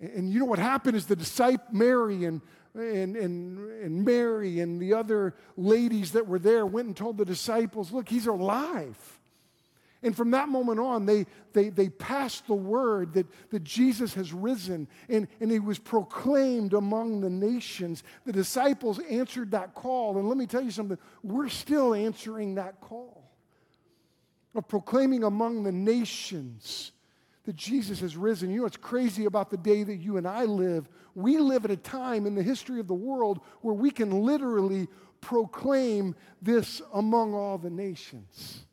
And, 0.00 0.10
and 0.10 0.32
you 0.32 0.38
know 0.38 0.44
what 0.44 0.58
happened 0.58 0.96
is 0.96 1.06
the 1.06 1.16
disciple 1.16 1.66
Mary 1.72 2.24
and 2.24 2.40
and, 2.74 3.16
and, 3.16 3.70
and 3.82 4.04
Mary 4.04 4.60
and 4.60 4.80
the 4.80 4.94
other 4.94 5.34
ladies 5.56 6.12
that 6.12 6.26
were 6.26 6.38
there 6.38 6.66
went 6.66 6.86
and 6.86 6.96
told 6.96 7.18
the 7.18 7.24
disciples, 7.24 7.92
Look, 7.92 8.08
he's 8.08 8.26
alive. 8.26 9.17
And 10.02 10.16
from 10.16 10.30
that 10.30 10.48
moment 10.48 10.78
on, 10.78 11.06
they, 11.06 11.26
they, 11.52 11.70
they 11.70 11.88
passed 11.88 12.46
the 12.46 12.54
word 12.54 13.14
that, 13.14 13.26
that 13.50 13.64
Jesus 13.64 14.14
has 14.14 14.32
risen 14.32 14.86
and, 15.08 15.26
and 15.40 15.50
he 15.50 15.58
was 15.58 15.78
proclaimed 15.78 16.72
among 16.72 17.20
the 17.20 17.30
nations. 17.30 18.04
The 18.24 18.32
disciples 18.32 19.00
answered 19.10 19.50
that 19.50 19.74
call. 19.74 20.18
And 20.18 20.28
let 20.28 20.38
me 20.38 20.46
tell 20.46 20.62
you 20.62 20.70
something, 20.70 20.98
we're 21.24 21.48
still 21.48 21.94
answering 21.94 22.54
that 22.54 22.80
call 22.80 23.24
of 24.54 24.68
proclaiming 24.68 25.24
among 25.24 25.64
the 25.64 25.72
nations 25.72 26.92
that 27.44 27.56
Jesus 27.56 27.98
has 28.00 28.16
risen. 28.16 28.50
You 28.50 28.58
know 28.58 28.62
what's 28.64 28.76
crazy 28.76 29.24
about 29.24 29.50
the 29.50 29.56
day 29.56 29.82
that 29.82 29.96
you 29.96 30.16
and 30.16 30.28
I 30.28 30.44
live? 30.44 30.88
We 31.14 31.38
live 31.38 31.64
at 31.64 31.70
a 31.72 31.76
time 31.76 32.26
in 32.26 32.36
the 32.36 32.42
history 32.42 32.78
of 32.78 32.86
the 32.86 32.94
world 32.94 33.40
where 33.62 33.74
we 33.74 33.90
can 33.90 34.10
literally 34.22 34.86
proclaim 35.20 36.14
this 36.40 36.80
among 36.92 37.34
all 37.34 37.58
the 37.58 37.70
nations. 37.70 38.66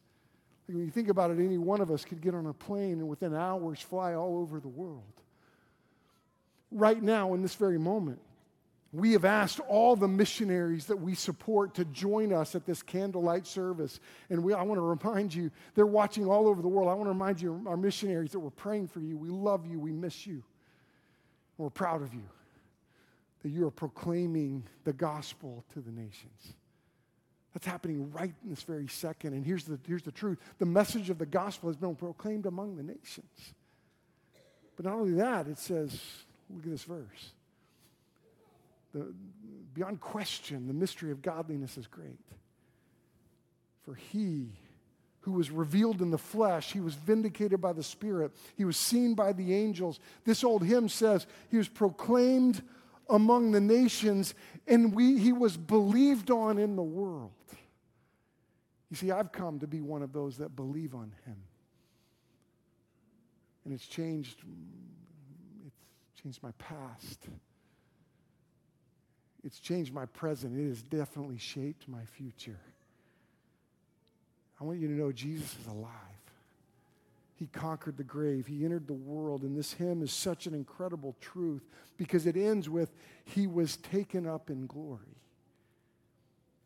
Like 0.67 0.75
when 0.75 0.85
you 0.85 0.91
think 0.91 1.09
about 1.09 1.31
it, 1.31 1.39
any 1.39 1.57
one 1.57 1.81
of 1.81 1.91
us 1.91 2.05
could 2.05 2.21
get 2.21 2.33
on 2.33 2.47
a 2.47 2.53
plane 2.53 2.93
and 2.93 3.07
within 3.07 3.35
hours 3.35 3.79
fly 3.79 4.13
all 4.13 4.37
over 4.37 4.59
the 4.59 4.67
world. 4.67 5.03
Right 6.71 7.01
now, 7.01 7.33
in 7.33 7.41
this 7.41 7.55
very 7.55 7.77
moment, 7.77 8.19
we 8.91 9.11
have 9.11 9.25
asked 9.25 9.59
all 9.59 9.95
the 9.95 10.07
missionaries 10.07 10.85
that 10.85 10.95
we 10.95 11.15
support 11.15 11.75
to 11.75 11.85
join 11.85 12.31
us 12.31 12.55
at 12.55 12.65
this 12.65 12.81
candlelight 12.81 13.45
service. 13.45 13.99
And 14.29 14.43
we, 14.43 14.53
I 14.53 14.63
want 14.63 14.77
to 14.77 15.09
remind 15.09 15.33
you, 15.33 15.51
they're 15.75 15.85
watching 15.85 16.25
all 16.25 16.47
over 16.47 16.61
the 16.61 16.67
world. 16.67 16.89
I 16.89 16.93
want 16.93 17.07
to 17.07 17.09
remind 17.09 17.41
you, 17.41 17.61
our 17.67 17.77
missionaries, 17.77 18.31
that 18.31 18.39
we're 18.39 18.49
praying 18.51 18.87
for 18.87 19.01
you. 19.01 19.17
We 19.17 19.29
love 19.29 19.65
you. 19.67 19.79
We 19.79 19.91
miss 19.91 20.25
you. 20.25 20.43
We're 21.57 21.69
proud 21.69 22.01
of 22.01 22.13
you 22.13 22.23
that 23.43 23.49
you 23.49 23.67
are 23.67 23.71
proclaiming 23.71 24.63
the 24.85 24.93
gospel 24.93 25.63
to 25.73 25.79
the 25.79 25.91
nations. 25.91 26.55
That's 27.55 27.67
happening 27.67 28.11
right 28.11 28.33
in 28.43 28.49
this 28.49 28.63
very 28.63 28.87
second. 28.89 29.33
And 29.33 29.45
here's 29.45 29.63
the, 29.63 29.79
here's 29.87 30.03
the 30.03 30.11
truth 30.11 30.39
the 30.59 30.65
message 30.65 31.09
of 31.09 31.17
the 31.17 31.25
gospel 31.25 31.69
has 31.69 31.77
been 31.77 31.95
proclaimed 31.95 32.45
among 32.45 32.75
the 32.75 32.83
nations. 32.83 33.53
But 34.75 34.85
not 34.85 34.95
only 34.95 35.13
that, 35.13 35.47
it 35.47 35.57
says, 35.57 35.97
look 36.49 36.65
at 36.65 36.71
this 36.71 36.83
verse. 36.83 37.31
The, 38.93 39.13
beyond 39.73 40.01
question, 40.01 40.67
the 40.67 40.73
mystery 40.73 41.11
of 41.11 41.21
godliness 41.21 41.77
is 41.77 41.87
great. 41.87 42.19
For 43.83 43.95
he 43.95 44.49
who 45.21 45.31
was 45.31 45.49
revealed 45.49 46.01
in 46.01 46.11
the 46.11 46.17
flesh, 46.17 46.73
he 46.73 46.81
was 46.81 46.95
vindicated 46.95 47.61
by 47.61 47.71
the 47.71 47.83
Spirit, 47.83 48.33
he 48.57 48.65
was 48.65 48.75
seen 48.75 49.13
by 49.13 49.31
the 49.31 49.53
angels. 49.53 50.01
This 50.25 50.43
old 50.43 50.65
hymn 50.65 50.89
says, 50.89 51.25
he 51.49 51.55
was 51.55 51.69
proclaimed 51.69 52.61
among 53.09 53.51
the 53.51 53.61
nations, 53.61 54.33
and 54.67 54.93
we, 54.93 55.17
he 55.17 55.31
was 55.31 55.55
believed 55.55 56.31
on 56.31 56.57
in 56.57 56.75
the 56.75 56.83
world. 56.83 57.31
You 58.95 59.09
see, 59.09 59.11
I've 59.11 59.33
come 59.33 59.59
to 59.59 59.67
be 59.67 59.81
one 59.81 60.03
of 60.03 60.13
those 60.13 60.37
that 60.37 60.55
believe 60.55 60.95
on 60.95 61.11
him. 61.25 61.35
And 63.65 63.73
it's 63.73 63.85
changed, 63.85 64.41
it's 65.65 66.21
changed 66.23 66.41
my 66.41 66.53
past. 66.57 67.27
It's 69.43 69.59
changed 69.59 69.93
my 69.93 70.05
present. 70.05 70.57
It 70.57 70.69
has 70.69 70.81
definitely 70.81 71.37
shaped 71.37 71.89
my 71.89 72.05
future. 72.05 72.57
I 74.61 74.63
want 74.63 74.79
you 74.79 74.87
to 74.87 74.93
know 74.93 75.11
Jesus 75.11 75.53
is 75.59 75.67
alive. 75.67 75.91
He 77.35 77.47
conquered 77.47 77.97
the 77.97 78.03
grave. 78.05 78.47
He 78.47 78.63
entered 78.63 78.87
the 78.87 78.93
world. 78.93 79.41
And 79.41 79.57
this 79.57 79.73
hymn 79.73 80.03
is 80.03 80.13
such 80.13 80.47
an 80.47 80.53
incredible 80.53 81.17
truth 81.19 81.67
because 81.97 82.25
it 82.25 82.37
ends 82.37 82.69
with, 82.69 82.93
He 83.25 83.45
was 83.45 83.75
taken 83.75 84.25
up 84.25 84.49
in 84.49 84.67
glory. 84.67 85.19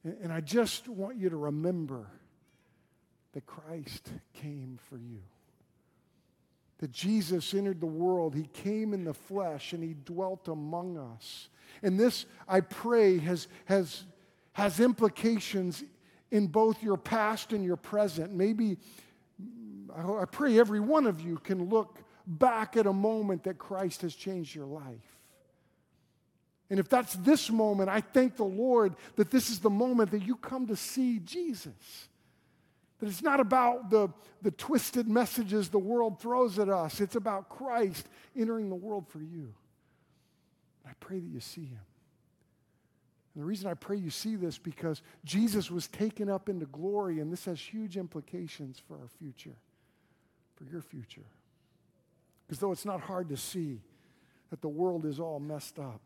And, 0.04 0.16
and 0.22 0.32
I 0.32 0.42
just 0.42 0.88
want 0.88 1.18
you 1.18 1.32
to 1.32 1.36
remember 1.36 2.06
that 3.34 3.46
Christ 3.46 4.10
came 4.34 4.80
for 4.90 4.98
you. 4.98 5.22
That 6.80 6.92
Jesus 6.92 7.54
entered 7.54 7.82
the 7.82 7.86
world. 7.86 8.34
He 8.34 8.50
came 8.54 8.94
in 8.94 9.04
the 9.04 9.14
flesh 9.14 9.74
and 9.74 9.84
He 9.84 9.96
dwelt 10.06 10.48
among 10.48 10.98
us. 10.98 11.50
And 11.84 12.00
this, 12.00 12.26
I 12.48 12.62
pray, 12.62 13.18
has, 13.20 13.48
has, 13.66 14.04
has 14.54 14.80
implications 14.80 15.84
in 16.32 16.48
both 16.48 16.82
your 16.82 16.98
past 16.98 17.54
and 17.54 17.64
your 17.64 17.76
present. 17.76 18.34
Maybe 18.34 18.78
I 19.96 20.26
pray 20.26 20.60
every 20.60 20.80
one 20.80 21.08
of 21.08 21.22
you 21.22 21.38
can 21.38 21.70
look 21.70 22.00
back 22.26 22.78
at 22.78 22.86
a 22.86 22.94
moment 22.94 23.44
that 23.44 23.58
Christ 23.58 24.04
has 24.04 24.16
changed 24.16 24.56
your 24.56 24.68
life. 24.68 25.18
And 26.70 26.80
if 26.80 26.88
that's 26.88 27.14
this 27.16 27.50
moment, 27.50 27.90
I 27.90 28.02
thank 28.02 28.36
the 28.36 28.44
Lord 28.44 28.96
that 29.16 29.32
this 29.32 29.50
is 29.50 29.60
the 29.60 29.72
moment 29.72 30.12
that 30.12 30.22
you 30.22 30.36
come 30.36 30.68
to 30.68 30.76
see 30.76 31.20
Jesus. 31.20 32.08
That 33.00 33.08
it's 33.08 33.22
not 33.22 33.40
about 33.40 33.90
the, 33.90 34.10
the 34.42 34.52
twisted 34.52 35.08
messages 35.08 35.70
the 35.70 35.80
world 35.80 36.20
throws 36.20 36.60
at 36.60 36.70
us, 36.70 37.02
it's 37.02 37.16
about 37.16 37.50
Christ 37.50 38.08
entering 38.36 38.70
the 38.70 38.76
world 38.76 39.08
for 39.08 39.20
you. 39.20 39.54
I 40.86 40.92
pray 41.00 41.20
that 41.20 41.28
you 41.28 41.40
see 41.40 41.66
him. 41.66 41.80
And 43.36 43.44
the 43.44 43.46
reason 43.46 43.70
I 43.70 43.76
pray 43.76 43.98
you 43.98 44.10
see 44.10 44.36
this 44.36 44.58
because 44.58 45.02
Jesus 45.24 45.70
was 45.70 45.88
taken 45.88 46.30
up 46.30 46.50
into 46.50 46.66
glory, 46.66 47.20
and 47.20 47.32
this 47.32 47.46
has 47.46 47.60
huge 47.60 47.96
implications 47.96 48.82
for 48.88 48.96
our 48.96 49.08
future 49.20 49.56
for 50.60 50.70
your 50.70 50.82
future. 50.82 51.26
Because 52.46 52.60
though 52.60 52.72
it's 52.72 52.86
not 52.86 53.00
hard 53.02 53.30
to 53.30 53.38
see 53.38 53.80
that 54.50 54.62
the 54.62 54.68
world 54.68 55.06
is 55.06 55.20
all 55.20 55.40
messed 55.40 55.80
up, 55.80 56.02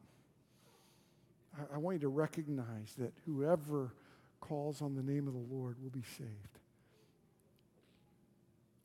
I, 1.58 1.76
I 1.76 1.78
want 1.78 1.96
you 1.96 2.02
to 2.02 2.10
recognize 2.10 2.94
that 3.00 3.14
whoever 3.26 3.94
calls 4.40 4.82
on 4.82 4.96
the 4.96 5.02
name 5.02 5.28
of 5.28 5.34
the 5.34 5.56
Lord 5.56 5.78
will 5.82 5.90
be 5.90 6.04
saved. 6.18 6.53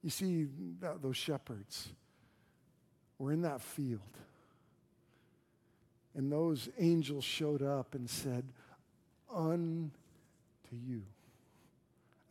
You 0.03 0.11
see, 0.11 0.47
that, 0.81 1.03
those 1.03 1.17
shepherds 1.17 1.89
were 3.19 3.33
in 3.33 3.43
that 3.43 3.61
field. 3.61 4.01
And 6.15 6.33
those 6.33 6.69
angels 6.79 7.25
showed 7.25 7.63
up 7.63 7.95
and 7.95 8.09
said, 8.09 8.45
Unto 9.33 9.91
you, 10.73 11.03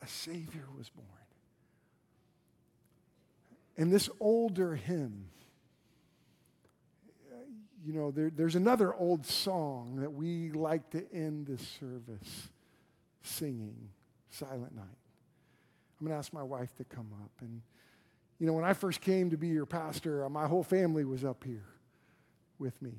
a 0.01 0.07
Savior 0.07 0.65
was 0.78 0.89
born. 0.89 1.07
And 3.78 3.91
this 3.91 4.09
older 4.20 4.76
hymn, 4.76 5.26
you 7.86 7.93
know, 7.93 8.11
there, 8.11 8.32
there's 8.36 8.55
another 8.55 8.93
old 8.93 9.26
song 9.26 9.97
that 10.01 10.11
we 10.11 10.51
like 10.51 10.89
to 10.89 11.05
end 11.13 11.47
this 11.47 11.65
service 11.80 12.49
singing, 13.22 13.89
Silent 14.30 14.76
Night. 14.76 14.86
I'm 16.00 16.06
going 16.06 16.16
to 16.16 16.20
ask 16.20 16.32
my 16.32 16.43
wife 16.43 16.76
to 16.78 16.84
come 16.84 17.08
up. 17.24 17.32
And, 17.41 17.62
you 18.39 18.45
know, 18.45 18.54
when 18.54 18.66
I 18.66 18.74
first 18.74 19.02
came 19.02 19.32
to 19.32 19.38
be 19.38 19.48
your 19.48 19.66
pastor, 19.66 20.26
uh, 20.26 20.30
my 20.30 20.48
whole 20.48 20.64
family 20.64 21.04
was 21.06 21.26
up 21.26 21.43
here 21.43 21.66
with 22.60 22.80
me. 22.82 22.91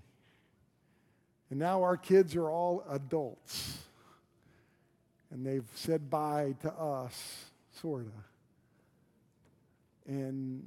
And 1.51 1.59
now 1.59 1.83
our 1.83 1.97
kids 1.97 2.35
are 2.35 2.51
all 2.51 2.85
adults. 2.91 3.79
And 5.31 5.47
they've 5.47 5.69
said 5.75 6.11
bye 6.11 6.55
to 6.63 6.73
us, 6.73 7.45
sort 7.81 8.07
of. 8.07 8.13
And 10.07 10.65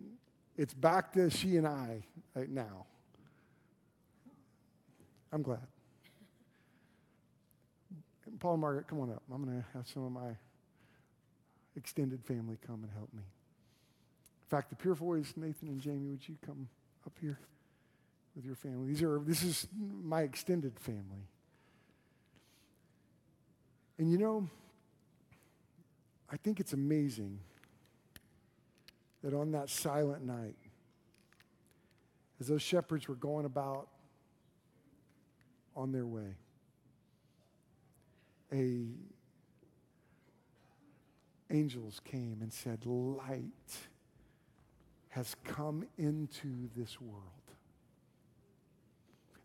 it's 0.58 0.74
back 0.74 1.14
to 1.14 1.30
she 1.30 1.58
and 1.58 1.68
I 1.68 2.04
right 2.34 2.50
now. 2.50 2.86
I'm 5.34 5.42
glad. 5.42 5.60
Paul 8.40 8.54
and 8.54 8.62
Margaret, 8.62 8.88
come 8.88 9.00
on 9.02 9.12
up. 9.12 9.22
I'm 9.34 9.44
going 9.44 9.58
to 9.58 9.66
have 9.74 9.88
some 9.88 10.04
of 10.06 10.12
my 10.12 10.36
extended 11.76 12.24
family 12.24 12.58
come 12.66 12.84
and 12.84 12.92
help 12.96 13.12
me. 13.14 13.22
In 13.22 14.50
fact, 14.50 14.70
the 14.70 14.76
Purefoys, 14.76 15.34
Nathan 15.38 15.70
and 15.70 15.80
Jamie, 15.80 16.10
would 16.10 16.28
you 16.28 16.36
come 16.46 16.68
up 17.06 17.14
here 17.22 17.40
with 18.36 18.46
your 18.46 18.56
family? 18.56 18.88
These 18.88 19.02
are 19.02 19.20
this 19.20 19.44
is 19.44 19.68
my 20.04 20.22
extended 20.22 20.80
family. 20.80 21.28
And 23.98 24.12
you 24.12 24.18
know, 24.18 24.50
I 26.32 26.38
think 26.38 26.60
it's 26.60 26.74
amazing 26.74 27.40
that 29.24 29.34
on 29.34 29.52
that 29.52 29.70
silent 29.70 30.26
night, 30.26 30.56
as 32.40 32.48
those 32.48 32.62
shepherds 32.62 33.08
were 33.08 33.16
going 33.16 33.46
about 33.46 33.88
on 35.76 35.92
their 35.92 36.06
way, 36.06 36.36
a 38.52 38.88
angels 41.52 42.02
came 42.04 42.40
and 42.42 42.52
said, 42.52 42.86
Light 42.86 43.78
has 45.10 45.36
come 45.44 45.86
into 45.98 46.70
this 46.76 47.00
world. 47.00 47.26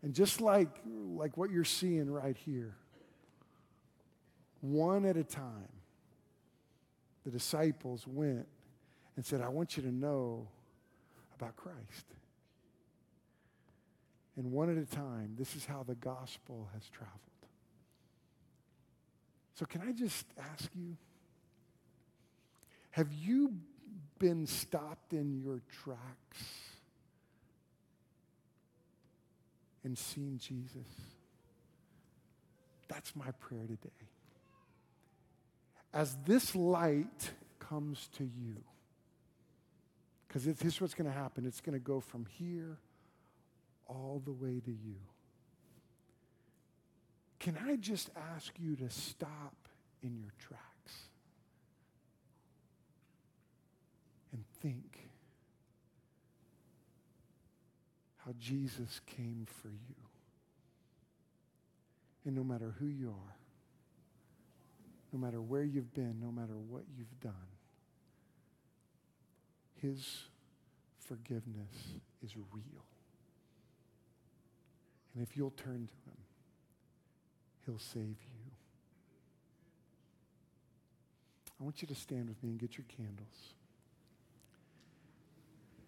And 0.01 0.13
just 0.13 0.39
like, 0.39 0.69
like 0.85 1.37
what 1.37 1.51
you're 1.51 1.63
seeing 1.63 2.09
right 2.09 2.37
here, 2.37 2.75
one 4.61 5.05
at 5.05 5.17
a 5.17 5.23
time, 5.23 5.69
the 7.25 7.31
disciples 7.31 8.05
went 8.07 8.47
and 9.15 9.25
said, 9.25 9.41
I 9.41 9.49
want 9.49 9.75
you 9.75 9.83
to 9.83 9.91
know 9.91 10.47
about 11.37 11.55
Christ. 11.55 12.05
And 14.37 14.51
one 14.51 14.69
at 14.69 14.77
a 14.77 14.85
time, 14.85 15.33
this 15.37 15.55
is 15.55 15.65
how 15.65 15.83
the 15.83 15.95
gospel 15.95 16.69
has 16.73 16.87
traveled. 16.89 17.19
So, 19.55 19.65
can 19.65 19.81
I 19.81 19.91
just 19.91 20.27
ask 20.39 20.69
you 20.75 20.95
have 22.97 23.13
you 23.13 23.53
been 24.17 24.47
stopped 24.47 25.13
in 25.13 25.39
your 25.39 25.61
tracks 25.83 26.43
and 29.83 29.95
seen 29.95 30.39
Jesus? 30.39 30.87
That's 32.87 33.15
my 33.15 33.29
prayer 33.39 33.67
today. 33.67 34.07
As 35.93 36.17
this 36.25 36.55
light 36.55 37.29
comes 37.59 38.09
to 38.17 38.23
you, 38.23 38.55
because 40.27 40.45
this 40.45 40.63
is 40.63 40.81
what's 40.81 40.95
going 40.95 41.07
to 41.07 41.15
happen. 41.15 41.45
It's 41.45 41.61
going 41.61 41.73
to 41.73 41.79
go 41.79 41.99
from 41.99 42.25
here 42.39 42.79
all 43.85 44.23
the 44.25 44.33
way 44.33 44.59
to 44.59 44.71
you. 44.71 44.95
Can 47.37 47.59
I 47.63 47.75
just 47.75 48.09
ask 48.35 48.53
you 48.57 48.75
to 48.77 48.89
stop 48.89 49.67
in 50.01 50.17
your 50.17 50.31
tracks 50.39 50.67
and 54.37 54.43
think 54.67 55.09
how 58.17 58.33
Jesus 58.37 58.99
came 59.05 59.47
for 59.61 59.69
you? 59.69 59.95
And 62.25 62.35
no 62.35 62.43
matter 62.43 62.75
who 62.77 62.87
you 62.87 63.09
are, 63.09 63.35
no 65.13 65.19
matter 65.19 65.41
where 65.41 65.63
you've 65.63 65.93
been, 65.93 66.19
no 66.21 66.31
matter 66.31 66.57
what 66.57 66.83
you've 66.97 67.19
done, 67.21 67.33
his 69.81 70.23
forgiveness 70.99 72.01
is 72.21 72.35
real. 72.35 72.83
And 75.13 75.23
if 75.23 75.37
you'll 75.37 75.51
turn 75.51 75.87
to 75.87 76.09
him, 76.09 76.17
he'll 77.65 77.79
save 77.79 78.03
you. 78.03 78.51
I 81.59 81.63
want 81.63 81.81
you 81.81 81.87
to 81.87 81.95
stand 81.95 82.27
with 82.27 82.43
me 82.43 82.49
and 82.49 82.59
get 82.59 82.77
your 82.77 82.85
candles. 82.97 83.53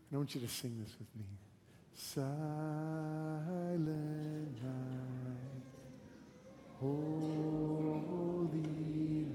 And 0.10 0.16
I 0.16 0.18
want 0.18 0.34
you 0.34 0.42
to 0.42 0.48
sing 0.48 0.76
this 0.84 0.96
with 0.98 1.08
me. 1.16 1.26
Silent 1.94 3.46
night, 4.64 5.64
holy 6.80 7.60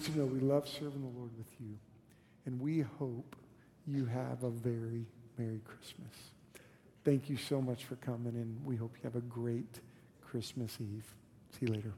want 0.00 0.08
you 0.08 0.14
to 0.14 0.20
know 0.20 0.32
we 0.32 0.40
love 0.40 0.66
serving 0.66 1.02
the 1.02 1.18
Lord 1.18 1.30
with 1.36 1.52
you. 1.60 1.76
And 2.46 2.58
we 2.58 2.80
hope 2.80 3.36
you 3.86 4.06
have 4.06 4.44
a 4.44 4.48
very 4.50 5.04
Merry 5.36 5.60
Christmas. 5.62 6.14
Thank 7.04 7.28
you 7.28 7.36
so 7.36 7.60
much 7.60 7.84
for 7.84 7.96
coming, 7.96 8.34
and 8.34 8.64
we 8.64 8.76
hope 8.76 8.94
you 8.96 9.02
have 9.04 9.16
a 9.16 9.20
great 9.20 9.80
Christmas 10.22 10.78
Eve. 10.80 11.04
See 11.58 11.66
you 11.66 11.72
later. 11.74 11.92